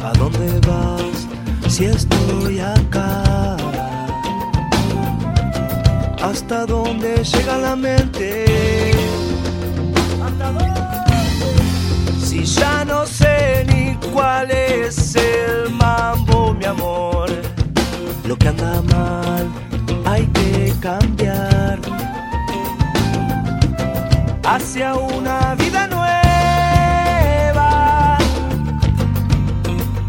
¿A 0.03 0.13
dónde 0.19 0.61
vas 0.67 1.27
si 1.69 1.85
estoy 1.85 2.59
acá? 2.59 3.57
¿Hasta 6.21 6.67
dónde 6.67 7.23
llega 7.23 7.59
la 7.59 7.77
mente? 7.77 8.45
Si 12.25 12.45
ya 12.45 12.85
no 12.85 13.07
sé 13.07 13.65
ni 13.69 13.95
cuál 14.13 14.51
es 14.51 15.15
el 15.15 15.71
mambo, 15.71 16.55
mi 16.55 16.65
amor. 16.65 17.31
Lo 18.27 18.37
que 18.37 18.49
anda 18.49 18.83
mal 18.83 19.49
hay 20.07 20.27
que 20.27 20.75
cambiar 20.81 21.02
hacia 24.55 24.95
una 24.95 25.55
vida 25.55 25.87
nueva, 25.87 26.19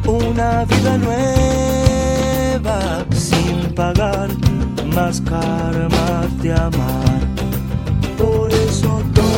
una 0.06 0.66
vida 0.66 0.98
nueva 0.98 2.78
sin 3.12 3.74
pagar 3.74 4.28
más 4.94 5.22
karma 5.22 6.28
de 6.42 6.52
amar. 6.52 7.22
Por 8.18 8.52
eso 8.52 9.02
todas 9.14 9.34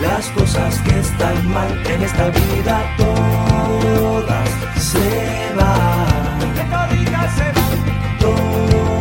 las 0.00 0.26
cosas 0.30 0.78
que 0.78 0.98
están 1.00 1.52
mal 1.52 1.86
en 1.86 2.02
esta 2.02 2.28
vida, 2.28 2.96
todas 2.96 4.48
se 4.78 5.52
van. 5.56 6.04
Todas 8.18 8.93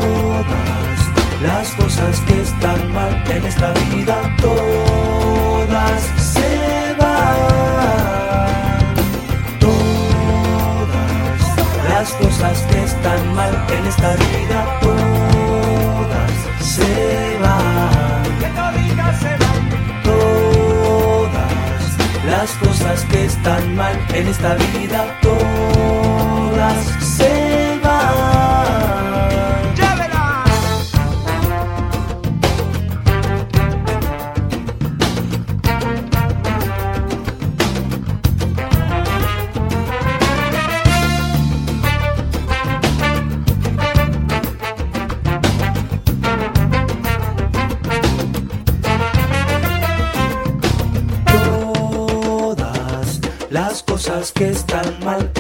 las 1.44 1.72
cosas 1.72 2.20
que 2.22 2.42
están 2.42 2.94
mal 2.94 3.24
en 3.30 3.46
esta 3.46 3.74
vida, 3.74 4.16
todas 4.42 6.02
se 6.18 6.96
van. 6.98 7.38
Todas 9.60 9.82
las 11.90 12.12
cosas 12.14 12.62
que 12.70 12.84
están 12.84 13.34
mal 13.36 13.66
en 13.70 13.86
esta 13.88 14.16
vida, 14.16 14.80
todas 14.82 16.32
se 16.62 17.38
van. 17.42 18.24
Todas 20.04 21.44
las 22.26 22.52
cosas 22.64 23.06
que 23.12 23.26
están 23.26 23.76
mal 23.76 24.00
en 24.14 24.28
esta 24.28 24.56
vida, 24.56 25.20
todas 25.22 26.78
se 27.02 27.30
van. 27.30 27.43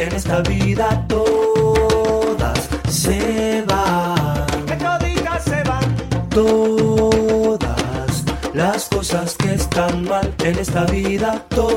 En 0.03 0.15
esta 0.15 0.41
vida, 0.41 1.05
todas 1.07 2.69
se 2.89 3.63
van. 3.67 4.45
se 5.39 5.63
van. 5.63 5.95
Todas 6.29 8.23
las 8.53 8.89
cosas 8.89 9.35
que 9.35 9.53
están 9.53 10.03
mal 10.03 10.33
en 10.43 10.59
esta 10.59 10.83
vida, 10.85 11.45
todas 11.49 11.72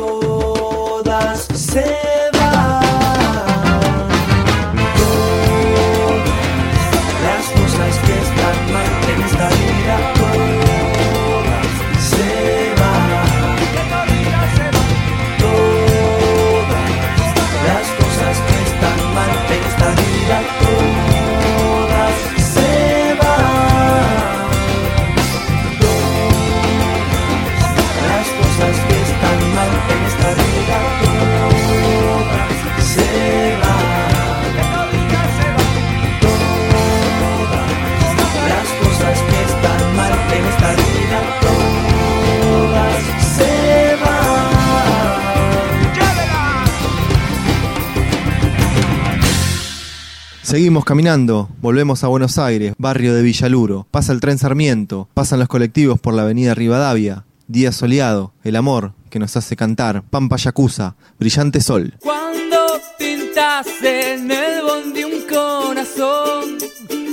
Caminando, 50.84 51.48
volvemos 51.60 52.04
a 52.04 52.08
Buenos 52.08 52.38
Aires, 52.38 52.74
barrio 52.78 53.14
de 53.14 53.22
Villaluro. 53.22 53.86
Pasa 53.90 54.12
el 54.12 54.20
tren 54.20 54.38
Sarmiento, 54.38 55.08
pasan 55.14 55.38
los 55.38 55.48
colectivos 55.48 55.98
por 55.98 56.14
la 56.14 56.22
avenida 56.22 56.54
Rivadavia. 56.54 57.24
Día 57.48 57.72
soleado, 57.72 58.32
el 58.44 58.56
amor 58.56 58.92
que 59.08 59.18
nos 59.18 59.36
hace 59.36 59.56
cantar. 59.56 60.02
Pampa 60.02 60.36
Yakuza, 60.36 60.96
brillante 61.18 61.60
sol. 61.60 61.94
Cuando 62.00 62.80
pintas 62.98 63.66
en 63.82 64.30
el 64.30 64.62
bondi 64.62 65.04
un 65.04 65.22
corazón, 65.28 66.58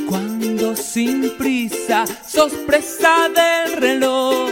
cuando 0.08 0.76
sin 0.76 1.32
prisa 1.38 2.06
sos 2.28 2.52
presa 2.68 3.30
del 3.30 3.82
reloj, 3.82 4.50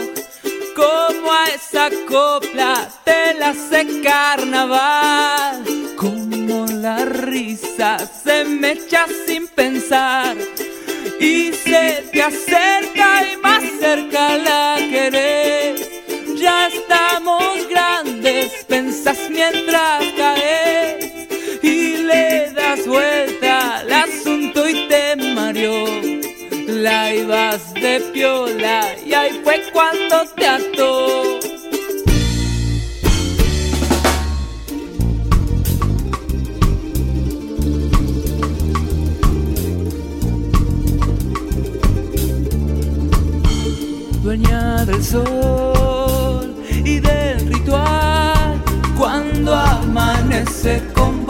como 0.74 1.32
a 1.32 1.46
esa 1.54 1.90
copla 2.08 2.88
te 3.04 3.34
la 3.34 3.50
hace 3.50 4.00
carnaval, 4.02 5.64
como 5.96 6.66
la 6.66 7.04
risa 7.04 7.98
se 7.98 8.44
me 8.44 8.72
echa 8.72 9.06
sin 9.26 9.46
pensar. 9.48 10.36
Y 11.20 11.52
se 11.52 12.04
te 12.12 12.22
acerca 12.22 13.32
y 13.32 13.36
más 13.36 13.62
cerca 13.80 14.36
la 14.38 14.76
querés. 14.90 15.88
Ya 16.36 16.68
estamos 16.68 17.68
grandes, 17.68 18.64
pensás 18.68 19.18
mientras 19.30 20.04
caes 20.16 21.12
y 21.62 21.98
le 21.98 22.50
das 22.50 22.86
vuelta 22.86 23.78
al 23.78 23.92
asunto 23.92 24.68
y 24.68 24.88
te 24.88 25.16
mareó. 25.16 26.01
La 26.82 27.14
ibas 27.14 27.72
de 27.74 28.00
piola 28.12 28.96
y 29.06 29.12
ahí 29.14 29.40
fue 29.44 29.62
cuando 29.72 30.24
te 30.34 30.48
ató. 30.48 31.38
dueña 44.24 44.84
del 44.84 45.04
sol 45.04 46.56
y 46.68 46.98
del 46.98 47.46
ritual 47.46 48.60
cuando 48.98 49.54
amanece 49.54 50.82
con 50.94 51.24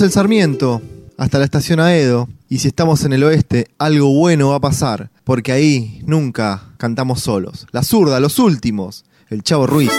el 0.00 0.10
Sarmiento 0.10 0.80
hasta 1.18 1.38
la 1.38 1.44
estación 1.44 1.80
Aedo. 1.80 2.28
Y 2.48 2.58
si 2.58 2.68
estamos 2.68 3.04
en 3.04 3.12
el 3.12 3.24
oeste, 3.24 3.68
algo 3.78 4.08
bueno 4.14 4.48
va 4.48 4.56
a 4.56 4.60
pasar. 4.60 5.10
Porque 5.24 5.52
ahí 5.52 6.02
nunca 6.06 6.62
cantamos 6.78 7.20
solos. 7.20 7.66
La 7.72 7.82
zurda, 7.82 8.18
los 8.20 8.38
últimos. 8.38 9.04
El 9.28 9.42
Chavo 9.42 9.66
Ruiz, 9.66 9.92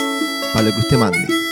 para 0.54 0.68
lo 0.68 0.74
que 0.74 0.80
usted 0.80 0.98
mande. 0.98 1.43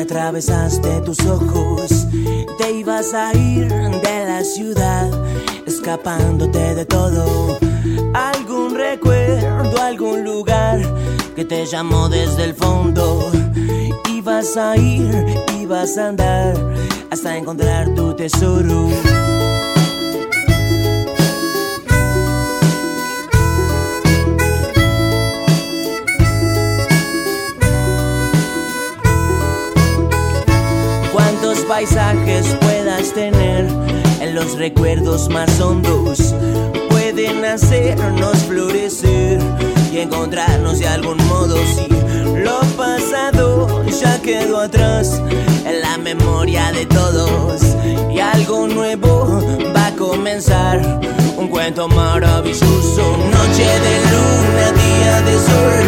Atravesaste 0.00 1.00
tus 1.02 1.18
ojos. 1.26 2.06
Te 2.58 2.72
ibas 2.72 3.14
a 3.14 3.34
ir 3.34 3.68
de 3.68 4.26
la 4.26 4.44
ciudad, 4.44 5.08
escapándote 5.66 6.74
de 6.74 6.84
todo. 6.84 7.58
Algún 8.14 8.74
recuerdo, 8.74 9.80
algún 9.80 10.24
lugar 10.24 10.80
que 11.34 11.44
te 11.44 11.66
llamó 11.66 12.08
desde 12.08 12.44
el 12.44 12.54
fondo. 12.54 13.30
Vas 14.22 14.56
a 14.56 14.76
ir 14.76 15.10
y 15.58 15.66
vas 15.66 15.96
a 15.96 16.08
andar 16.08 16.54
hasta 17.10 17.36
encontrar 17.36 17.94
tu 17.94 18.14
tesoro. 18.14 18.88
Paisajes 31.80 32.46
puedas 32.60 33.14
tener. 33.14 33.66
En 34.20 34.34
los 34.34 34.58
recuerdos 34.58 35.30
más 35.30 35.58
hondos 35.60 36.34
pueden 36.90 37.42
hacernos 37.42 38.36
florecer 38.40 39.38
y 39.90 40.00
encontrarnos 40.00 40.78
de 40.78 40.88
algún 40.88 41.16
modo. 41.26 41.56
Si 41.74 41.88
lo 42.36 42.60
pasado 42.76 43.82
ya 43.86 44.20
quedó 44.20 44.60
atrás 44.60 45.22
en 45.64 45.80
la 45.80 45.96
memoria 45.96 46.70
de 46.72 46.84
todos 46.84 47.62
y 48.12 48.20
algo 48.20 48.68
nuevo 48.68 49.40
va 49.74 49.86
a 49.86 49.96
comenzar. 49.96 51.00
Un 51.38 51.48
cuento 51.48 51.88
maravilloso 51.88 53.16
noche 53.32 53.68
de 53.86 53.94
luna 54.12 54.66
día 54.84 55.22
de 55.22 55.34
sol 55.48 55.86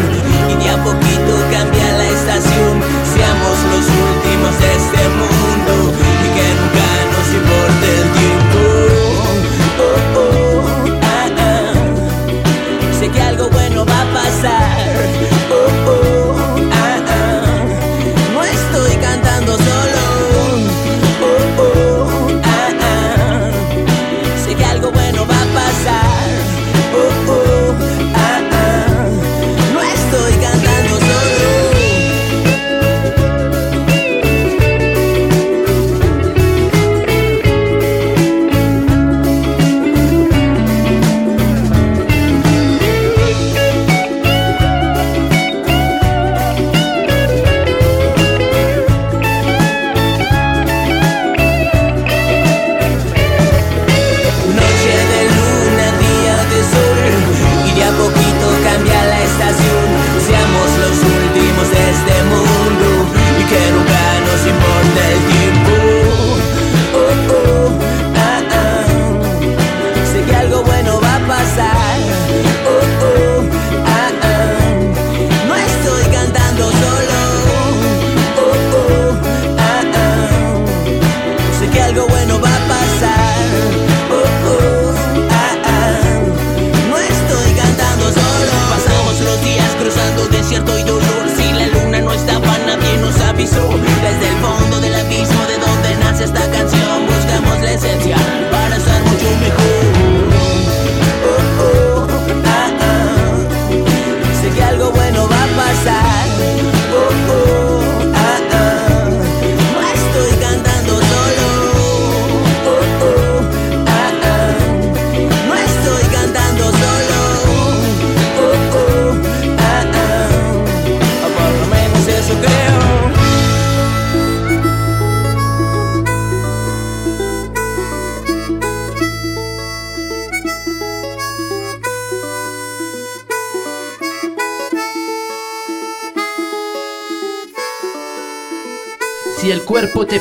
y 0.53 0.65
de 0.65 0.71
a 0.71 0.83
poquito 0.83 1.35
cambia 1.51 1.93
la 1.99 2.09
estación 2.09 3.02
seamos 3.15 3.59
los 3.73 3.87
últimos 3.87 4.59
de 4.59 4.71
este 4.77 5.03
mundo 5.21 5.93
y 6.25 6.29
que 6.35 6.47
nunca 6.59 6.89
nos 7.13 7.29
importe 7.35 7.87
el 8.01 8.12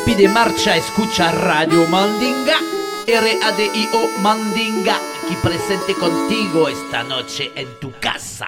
pide 0.05 0.27
marcha, 0.27 0.75
escucha 0.75 1.31
Radio 1.31 1.85
Mandinga. 1.87 2.57
R-A-D-I-O 3.07 4.19
Mandinga, 4.21 4.95
aquí 4.95 5.35
presente 5.41 5.93
contigo 5.95 6.69
esta 6.69 7.03
noche 7.03 7.51
en 7.55 7.67
tu 7.79 7.91
casa. 7.99 8.47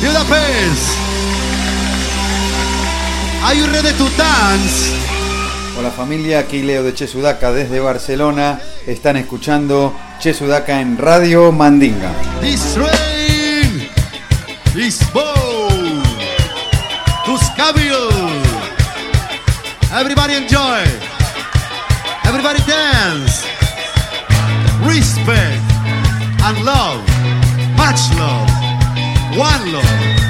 Budapest. 0.00 0.98
Are 3.44 3.54
you 3.54 3.66
ready 3.66 3.92
to 3.96 4.08
dance? 4.16 5.11
Hola 5.82 5.90
familia, 5.90 6.38
aquí 6.38 6.62
Leo 6.62 6.84
de 6.84 6.94
Che 6.94 7.08
Sudaca 7.08 7.50
desde 7.50 7.80
Barcelona. 7.80 8.60
Están 8.86 9.16
escuchando 9.16 9.92
Che 10.20 10.32
Sudaca 10.32 10.80
en 10.80 10.96
Radio 10.96 11.50
Mandinga. 11.50 12.12
This 12.40 12.74
train 12.74 13.90
is 14.76 15.00
bold. 15.12 16.04
Tuscabio. 17.24 17.98
Everybody 19.92 20.34
enjoy. 20.34 20.84
Everybody 22.26 22.60
dance. 22.64 23.44
Respect 24.86 25.60
and 26.44 26.64
love. 26.64 27.02
Much 27.76 28.08
love. 28.16 28.48
One 29.36 29.72
love. 29.72 30.21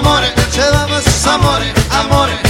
amore, 0.00 0.32
ce 0.50 0.60
l'amo, 0.70 0.98
amore, 1.26 1.72
amore. 1.90 2.49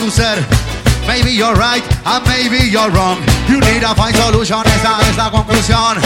Alegría 0.00 0.10
said. 0.10 0.44
Maybe 1.06 1.30
you're 1.32 1.54
right, 1.54 1.82
and 2.06 2.26
maybe 2.26 2.68
you're 2.68 2.90
wrong. 2.90 3.18
You 3.48 3.60
need 3.60 3.80
to 3.82 3.94
find 3.94 4.14
solution, 4.14 4.62
esa 4.66 5.00
es 5.08 5.16
la 5.16 5.30
conclusión. 5.30 5.98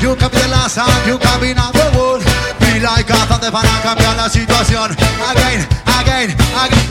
You 0.00 0.16
can 0.16 0.30
be 0.30 0.38
the 0.38 0.48
last 0.48 0.78
and 0.78 1.06
you 1.06 1.18
can 1.18 1.40
be 1.40 1.52
not 1.54 1.74
one. 1.74 2.22
Be 2.60 2.80
like 2.80 3.06
Gotham 3.06 3.52
para 3.52 3.80
cambiar 3.82 4.16
la 4.16 4.28
situación. 4.28 4.92
Again, 5.30 5.66
again, 5.86 6.34
again. 6.54 6.86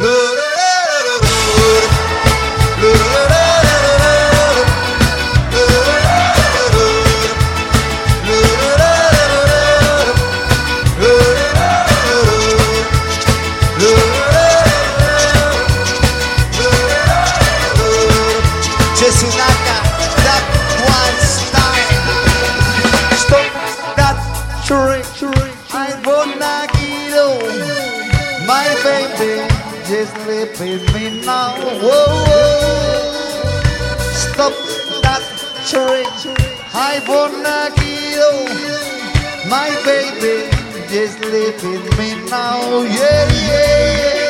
Ay, 25.73 25.91
buona 26.03 26.67
kilo, 26.75 27.27
my 28.47 28.67
baby, 28.83 29.33
just 29.87 30.13
sleep 30.23 30.51
with 30.59 30.85
me 30.93 31.25
now. 31.25 31.53
Whoa, 31.83 32.05
whoa. 32.27 33.15
Stop 34.13 34.53
that 35.03 35.23
train. 35.69 36.07
I 36.73 36.99
wanna 37.07 37.71
kill 37.75 38.37
my 39.49 39.69
baby, 39.85 40.49
just 40.89 41.17
sleep 41.19 41.55
with 41.63 41.85
me 41.97 42.09
now. 42.29 42.81
Yeah, 42.83 43.31
yeah. 43.49 44.24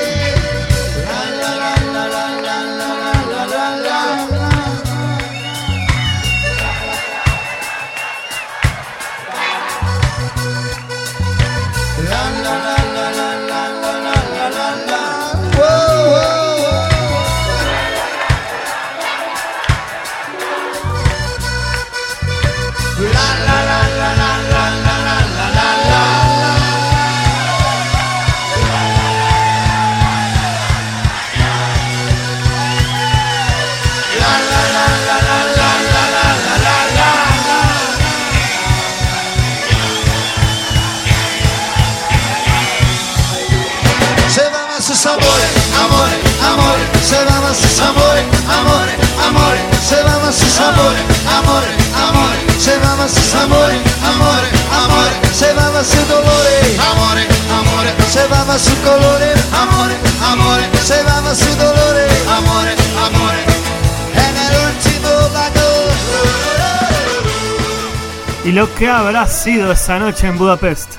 Sus 50.56 50.66
amores, 50.66 51.04
amores, 51.28 51.76
amores, 51.96 52.66
llevaba 52.66 53.10
sus 53.10 53.36
amores, 53.36 53.82
amores, 54.04 54.52
amores, 54.72 55.40
llevaba 55.40 55.84
sus 55.84 56.08
dolores, 56.08 56.80
amores, 56.80 57.28
amores, 57.52 57.94
llevaba 58.16 58.58
sus 58.58 58.76
colores, 58.76 59.36
amores, 59.54 59.98
amores, 60.24 60.90
llevaba 60.90 61.36
sus 61.36 61.58
dolores, 61.58 62.28
amores, 62.28 62.76
amores, 63.04 63.46
en 64.14 64.38
el 64.38 64.54
último 64.70 65.10
vagón. 65.34 65.96
Y 68.46 68.52
lo 68.52 68.74
que 68.76 68.88
habrá 68.90 69.28
sido 69.28 69.72
esa 69.74 70.00
noche 70.00 70.28
en 70.28 70.38
Budapest. 70.38 70.92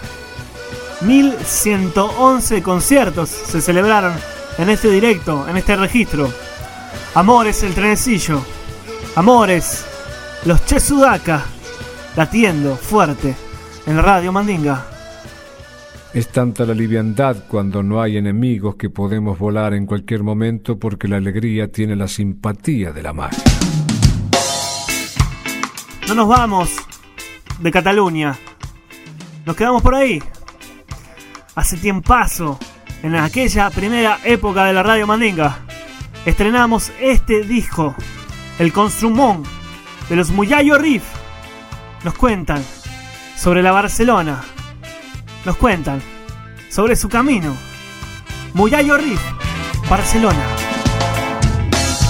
1111 1.00 2.62
conciertos 2.62 3.30
se 3.30 3.60
celebraron 3.62 4.14
en 4.58 4.68
este 4.68 4.90
directo, 4.90 5.46
en 5.48 5.56
este 5.56 5.76
registro. 5.76 6.30
Amores 7.14 7.62
el 7.62 7.74
trenecillo. 7.74 8.55
Amores 9.16 9.86
los 10.44 10.62
Che 10.66 10.78
Sudaka. 10.78 11.42
Latiendo 12.16 12.76
fuerte 12.76 13.34
en 13.86 14.02
Radio 14.02 14.30
Mandinga. 14.30 14.86
Es 16.12 16.28
tanta 16.28 16.66
la 16.66 16.74
liviandad 16.74 17.44
cuando 17.48 17.82
no 17.82 18.02
hay 18.02 18.18
enemigos 18.18 18.76
que 18.76 18.90
podemos 18.90 19.38
volar 19.38 19.72
en 19.72 19.86
cualquier 19.86 20.22
momento 20.22 20.78
porque 20.78 21.08
la 21.08 21.16
alegría 21.16 21.72
tiene 21.72 21.96
la 21.96 22.08
simpatía 22.08 22.92
de 22.92 23.02
la 23.02 23.14
magia. 23.14 23.42
No 26.08 26.14
nos 26.14 26.28
vamos 26.28 26.76
de 27.58 27.70
Cataluña. 27.70 28.38
Nos 29.46 29.56
quedamos 29.56 29.80
por 29.80 29.94
ahí. 29.94 30.22
Hace 31.54 31.78
tiempazo, 31.78 32.58
en 33.02 33.14
aquella 33.16 33.70
primera 33.70 34.18
época 34.24 34.64
de 34.66 34.74
la 34.74 34.82
radio 34.82 35.06
Mandinga, 35.06 35.60
estrenamos 36.26 36.92
este 37.00 37.44
disco, 37.44 37.94
El 38.58 38.72
Construmón, 38.72 39.42
de 40.08 40.16
los 40.16 40.30
Muyayo 40.30 40.78
Riff. 40.78 41.02
Nos 42.04 42.14
cuentan 42.14 42.64
sobre 43.36 43.62
la 43.62 43.70
Barcelona. 43.70 44.42
Nos 45.44 45.56
cuentan 45.56 46.00
sobre 46.70 46.96
su 46.96 47.10
camino. 47.10 47.54
Muyayo 48.54 48.96
Riff, 48.96 49.20
Barcelona. 49.90 50.40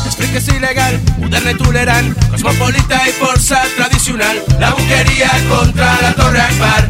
Explic 0.06 0.30
que 0.30 0.38
és 0.38 0.46
il·legal, 0.54 0.94
moderna 1.18 1.50
i 1.50 1.56
tolerant, 1.58 2.12
cosmopolita 2.30 3.00
i 3.08 3.14
força 3.18 3.58
tradicional, 3.74 4.38
la 4.60 4.70
boqueria 4.70 5.32
contra 5.50 5.88
la 6.00 6.12
Torre 6.14 6.40
Akbar. 6.40 6.84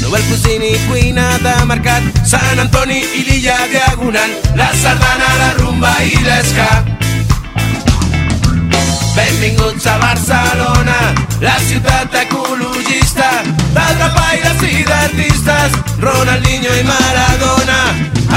Nobel 0.00 0.22
Cuisine 0.30 0.70
i 0.70 0.78
cuina 0.86 1.26
de 1.42 1.56
mercat, 1.66 2.06
Sant 2.22 2.62
Antoni 2.62 3.02
i 3.02 3.26
l'illa 3.26 3.58
Diagonal, 3.72 4.38
la 4.54 4.70
sardana, 4.78 5.32
la 5.42 5.50
rumba 5.58 5.90
i 6.06 6.22
l'esca. 6.22 6.70
Benvinguts 9.16 9.86
a 9.86 9.96
Barcelona, 9.98 11.14
la 11.40 11.58
ciutat 11.68 12.14
ecologista, 12.22 13.30
d'atrapaires 13.72 14.60
i 14.68 14.84
d'artistes, 14.84 15.78
Ronaldinho 16.00 16.74
i 16.76 16.84
Maradona, 16.84 17.80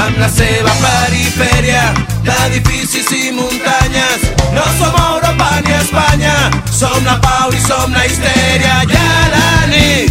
amb 0.04 0.16
la 0.18 0.28
seva 0.32 0.72
perifèria 0.80 1.84
d'edificis 2.24 3.10
i 3.12 3.32
muntanyes. 3.36 4.24
No 4.54 4.64
som 4.78 4.96
Europa 5.02 5.50
ni 5.64 5.74
Espanya, 5.78 6.36
som 6.72 7.04
la 7.04 7.18
pau 7.20 7.52
i 7.52 7.60
som 7.66 7.92
la 7.92 8.06
histèria. 8.06 8.80
I 8.88 8.96
a 8.96 9.28
la 9.34 9.66
nit 9.72 10.10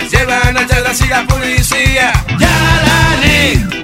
ens 0.00 0.12
lleven 0.12 0.56
gel 0.68 0.84
de 0.84 0.92
y 1.04 1.08
la 1.08 1.22
policía. 1.26 2.12
Ya 2.38 2.58
la 2.88 3.00
nit, 3.24 3.74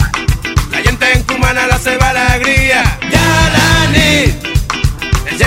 la 0.70 0.78
gente 0.84 1.12
en 1.14 1.22
Cumana 1.24 1.66
la 1.66 1.78
se 1.78 1.97
va 1.97 2.11
alegría. 2.11 2.84
Ya 3.11 3.28
la 3.57 3.91
nit, 3.97 4.47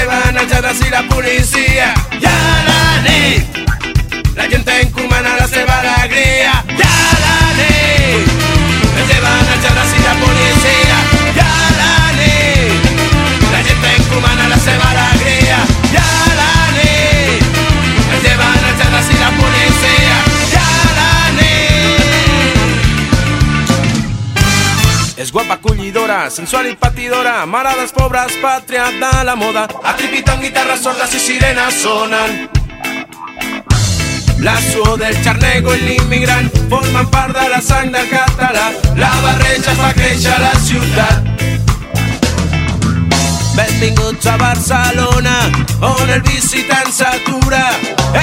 van 0.06 0.38
allá 0.38 0.74
si 0.74 0.90
la 0.90 1.04
policia. 1.04 1.94
I 2.20 2.26
a 2.26 2.38
la 2.68 3.02
nit, 3.06 3.46
la 4.36 4.48
gent 4.48 4.68
encomana 4.68 5.36
la 5.40 5.48
seva 5.48 5.80
alegria. 5.80 6.64
I 6.68 6.82
a 6.82 6.96
la 7.24 7.38
nit, 7.60 8.28
ens 8.98 9.08
lleven 9.10 9.48
allà 9.56 9.84
si 9.92 10.00
la 10.08 10.16
policia. 10.24 10.98
I 11.36 11.40
a 11.40 11.52
la 11.80 11.94
nit, 12.20 12.84
la 13.52 13.64
gent 13.64 13.86
encomana 13.96 14.51
nit. 25.52 25.58
Es 25.58 25.58
guapa, 25.58 25.58
cullidora, 25.58 26.30
sensual 26.30 26.68
y 26.68 26.76
patidora 26.76 27.46
Maradas, 27.46 27.92
pobres, 27.92 28.34
patria 28.42 28.86
de 28.86 29.24
la 29.24 29.36
moda 29.36 29.68
A 29.84 29.96
tripitón, 29.96 30.42
guitarras 30.42 30.82
sordas 30.82 31.14
y 31.14 31.20
sirenas 31.20 31.74
sonan 31.74 32.50
La 34.40 34.60
suor 34.72 34.98
del 34.98 35.16
xarnego 35.24 35.76
i 35.76 35.82
l'immigrant 35.82 36.50
formen 36.70 37.08
part 37.12 37.36
de 37.36 37.48
la 37.50 37.62
sang 37.62 37.92
del 37.92 38.10
català. 38.10 38.72
La 38.98 39.12
barreja 39.22 39.76
fa 39.78 39.94
créixer 39.94 40.40
la 40.42 40.56
ciutat. 40.58 41.22
Benvinguts 43.54 44.26
a 44.26 44.38
Barcelona, 44.38 45.38
on 45.82 46.10
el 46.10 46.24
visitant 46.24 46.90
s'atura, 46.90 47.68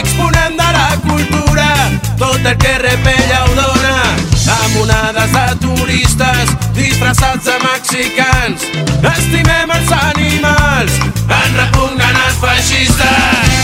exponent 0.00 0.58
de 0.58 0.72
la 0.80 0.88
cultura, 1.06 1.70
tot 2.18 2.42
el 2.44 2.58
que 2.58 2.78
repella 2.78 3.44
amb 4.48 4.76
onades 4.82 5.30
de 5.32 5.46
turistes 5.62 6.52
disfressats 6.74 7.44
de 7.44 7.56
mexicans. 7.64 8.66
Estimem 9.12 9.72
els 9.76 9.92
animals, 10.00 10.98
en 11.26 11.58
repugnen 11.60 12.20
els 12.26 12.38
feixistes. 12.42 13.56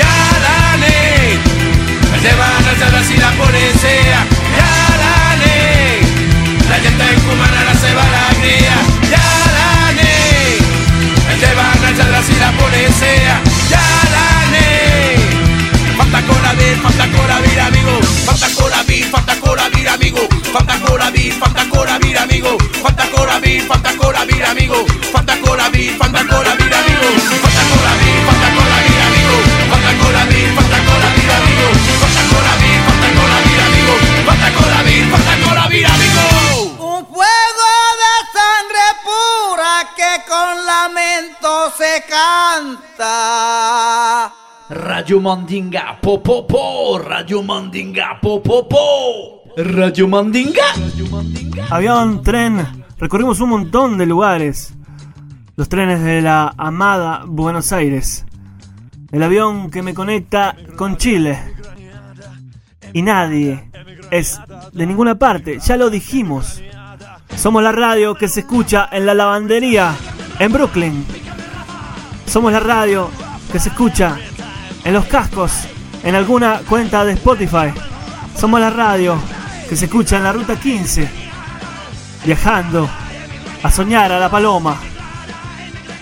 Ya 0.00 0.14
la 0.46 0.76
nit, 0.84 1.50
es 2.14 2.22
llevan 2.22 2.60
y 3.12 3.16
la. 3.18 4.39
Alzadas 12.20 12.30
y 12.30 12.38
la 12.38 12.52
policía. 12.52 13.40
Ya 13.68 13.80
la 14.10 14.46
nit, 14.50 15.96
falta 15.96 16.22
colavir, 16.22 16.76
falta 16.82 17.06
colavir, 17.08 17.60
amigo. 17.60 18.00
Falta 18.24 18.48
colavir, 18.54 19.04
falta 19.06 19.36
colavir, 19.36 19.88
amigo. 19.88 20.28
Falta 20.52 20.78
colavir, 20.80 21.32
falta 21.34 21.68
colavir, 21.68 22.18
amigo. 22.18 22.58
Falta 22.82 23.06
colavir, 23.10 23.62
falta 23.66 23.96
colavir, 23.96 24.44
amigo. 24.44 24.86
Falta 25.12 25.36
colavir, 25.40 25.96
falta 25.98 26.24
colavir, 26.26 26.74
amigo. 26.74 27.08
Falta 27.42 27.62
colavir, 27.72 28.24
falta 28.26 28.39
se 41.76 42.02
canta. 42.08 43.60
Radio 44.68 45.20
Mandinga, 45.20 45.98
po 46.00 46.22
po 46.22 46.46
po, 46.46 46.98
Radio 46.98 47.42
Mandinga, 47.42 48.20
po 48.20 48.40
po 48.42 48.68
po, 48.68 49.42
Radio 49.56 50.06
Mandinga. 50.06 50.66
Avión, 51.70 52.22
tren, 52.22 52.84
recorrimos 52.98 53.40
un 53.40 53.50
montón 53.50 53.98
de 53.98 54.06
lugares. 54.06 54.72
Los 55.56 55.68
trenes 55.68 56.02
de 56.02 56.22
la 56.22 56.54
amada 56.56 57.24
Buenos 57.26 57.72
Aires. 57.72 58.24
El 59.10 59.22
avión 59.22 59.70
que 59.70 59.82
me 59.82 59.92
conecta 59.92 60.56
con 60.76 60.96
Chile. 60.96 61.38
Y 62.92 63.02
nadie 63.02 63.70
es 64.10 64.40
de 64.72 64.86
ninguna 64.86 65.16
parte, 65.18 65.58
ya 65.58 65.76
lo 65.76 65.90
dijimos. 65.90 66.62
Somos 67.36 67.62
la 67.62 67.72
radio 67.72 68.14
que 68.14 68.28
se 68.28 68.40
escucha 68.40 68.88
en 68.90 69.06
la 69.06 69.14
lavandería 69.14 69.94
en 70.38 70.52
Brooklyn. 70.52 71.19
Somos 72.30 72.52
la 72.52 72.60
radio 72.60 73.10
que 73.50 73.58
se 73.58 73.70
escucha 73.70 74.16
en 74.84 74.94
los 74.94 75.06
cascos 75.06 75.50
en 76.04 76.14
alguna 76.14 76.60
cuenta 76.60 77.04
de 77.04 77.14
Spotify. 77.14 77.72
Somos 78.38 78.60
la 78.60 78.70
radio 78.70 79.20
que 79.68 79.74
se 79.74 79.86
escucha 79.86 80.18
en 80.18 80.22
la 80.22 80.32
ruta 80.32 80.54
15, 80.54 81.08
viajando 82.24 82.88
a 83.64 83.70
soñar 83.72 84.12
a 84.12 84.20
la 84.20 84.30
paloma. 84.30 84.76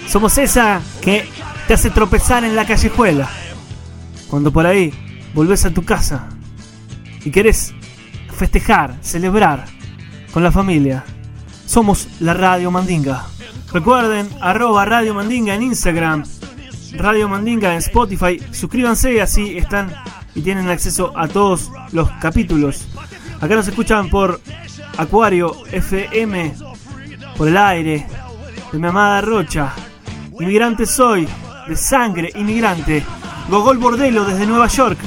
Somos 0.06 0.36
esa 0.36 0.82
que 1.00 1.26
te 1.66 1.72
hace 1.72 1.88
tropezar 1.88 2.44
en 2.44 2.54
la 2.54 2.66
callejuela. 2.66 3.30
Cuando 4.28 4.52
por 4.52 4.66
ahí 4.66 4.92
volvés 5.32 5.64
a 5.64 5.70
tu 5.70 5.82
casa 5.82 6.28
y 7.24 7.30
querés 7.30 7.72
festejar, 8.36 8.98
celebrar 9.00 9.64
con 10.30 10.44
la 10.44 10.52
familia. 10.52 11.04
Somos 11.64 12.06
la 12.20 12.34
Radio 12.34 12.70
Mandinga. 12.70 13.37
Recuerden, 13.72 14.28
arroba 14.40 14.84
Radio 14.84 15.14
Mandinga 15.14 15.54
en 15.54 15.62
Instagram, 15.62 16.24
Radio 16.92 17.28
Mandinga 17.28 17.72
en 17.72 17.78
Spotify. 17.78 18.40
Suscríbanse 18.50 19.20
así 19.20 19.58
están 19.58 19.92
y 20.34 20.40
tienen 20.40 20.68
acceso 20.68 21.12
a 21.16 21.28
todos 21.28 21.70
los 21.92 22.10
capítulos. 22.20 22.88
Acá 23.40 23.54
nos 23.54 23.68
escuchan 23.68 24.08
por 24.08 24.40
Acuario 24.96 25.54
FM, 25.70 26.54
por 27.36 27.48
el 27.48 27.56
aire, 27.56 28.06
de 28.72 28.78
mi 28.78 28.86
amada 28.86 29.20
Rocha. 29.20 29.72
Inmigrante 30.40 30.86
soy, 30.86 31.28
de 31.68 31.76
sangre 31.76 32.32
inmigrante. 32.34 33.04
Gogol 33.48 33.78
Bordelo 33.78 34.24
desde 34.24 34.46
Nueva 34.46 34.68
York, 34.68 34.98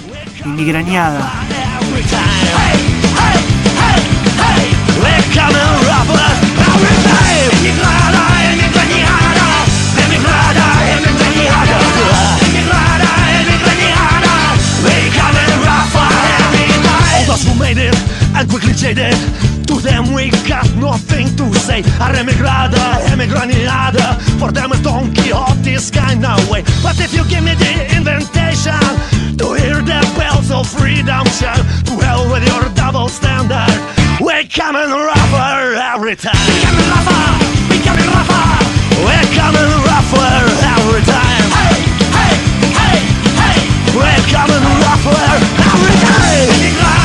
who 7.73 8.00
made 17.61 17.77
it 17.77 17.95
and 18.35 18.49
quickly 18.49 18.73
jaded. 18.73 19.13
To 19.69 19.75
them 19.79 20.13
we 20.13 20.29
got 20.49 20.67
nothing 20.75 21.27
to 21.37 21.45
say. 21.53 21.81
Arremigrada, 22.01 22.83
emigraniada. 23.13 24.19
For 24.39 24.51
them 24.51 24.71
it's 24.73 24.81
Don 24.81 25.13
Quixote's 25.13 25.91
kind 25.91 26.25
of 26.25 26.49
way. 26.49 26.63
But 26.83 26.99
if 26.99 27.13
you 27.13 27.23
give 27.29 27.43
me 27.43 27.53
the 27.55 27.73
invitation 27.95 28.81
To 29.39 29.53
hear 29.53 29.79
the 29.79 30.01
bells 30.17 30.49
of 30.51 30.65
shout 31.39 31.61
To 31.87 31.93
hell 32.03 32.25
with 32.31 32.43
your 32.49 32.65
double 32.73 33.07
standard. 33.07 33.77
We 34.19 34.47
coming 34.49 34.91
rougher 34.91 35.77
every 35.93 36.15
time. 36.15 36.41
We 36.49 36.55
coming 36.65 36.89
rougher, 36.93 37.25
we 37.69 37.77
coming 37.87 38.09
rougher 38.15 38.47
We 39.07 39.17
coming 39.37 39.71
rougher 39.87 40.33
every 40.75 41.03
time. 41.13 41.45
Hey, 41.57 41.77
hey, 42.17 42.33
hey, 42.81 42.97
hey. 43.41 43.59
We're 43.95 44.25
coming 44.35 44.63
rougher 44.83 45.21
every 45.69 45.97
time 46.05 47.00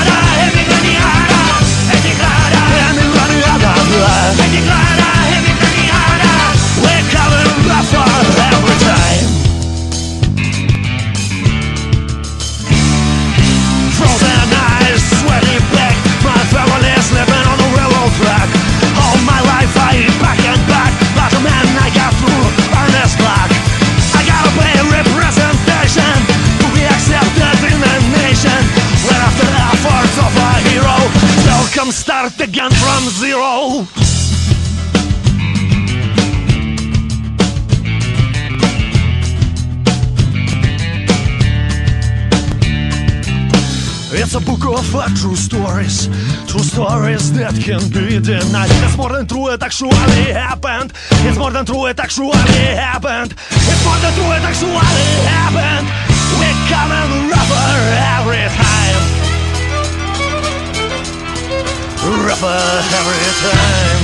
true 45.17 45.37
stories, 45.37 46.09
true 46.47 46.61
stories 46.61 47.33
that 47.33 47.57
can 47.57 47.81
be 47.89 48.21
denied. 48.21 48.69
It's 48.85 48.97
more 48.97 49.09
than 49.09 49.27
true, 49.27 49.49
it 49.49 49.63
actually 49.63 49.97
happened. 50.29 50.93
It's 51.25 51.39
more 51.39 51.51
than 51.51 51.65
true, 51.65 51.87
it 51.87 51.99
actually 51.99 52.37
happened. 52.77 53.33
It's 53.33 53.83
more 53.85 53.97
than 54.05 54.13
true, 54.13 54.29
it 54.37 54.45
actually 54.45 54.77
happened. 55.25 55.89
We're 56.37 56.61
coming 56.69 57.33
rougher 57.33 57.73
every 58.21 58.45
time. 58.61 59.03
Rougher 62.29 62.61
every 63.01 63.33
time. 63.41 64.01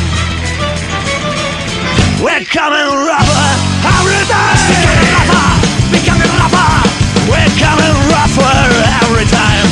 We're 2.24 2.46
coming 2.48 2.88
rougher 3.04 3.48
every 3.84 4.22
time. 4.32 4.56
Becoming 4.72 5.12
rougher, 5.12 5.60
becoming 5.92 6.32
rougher. 6.40 6.72
We're 7.28 7.52
coming 7.60 7.96
rougher 8.08 8.56
every 9.04 9.26
time. 9.28 9.71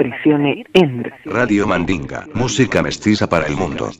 presione 0.00 0.64
Enter. 0.72 1.12
Radio 1.26 1.66
Mandinga, 1.66 2.26
música 2.32 2.82
mestiza 2.82 3.28
para 3.28 3.46
el 3.46 3.54
mundo. 3.54 3.90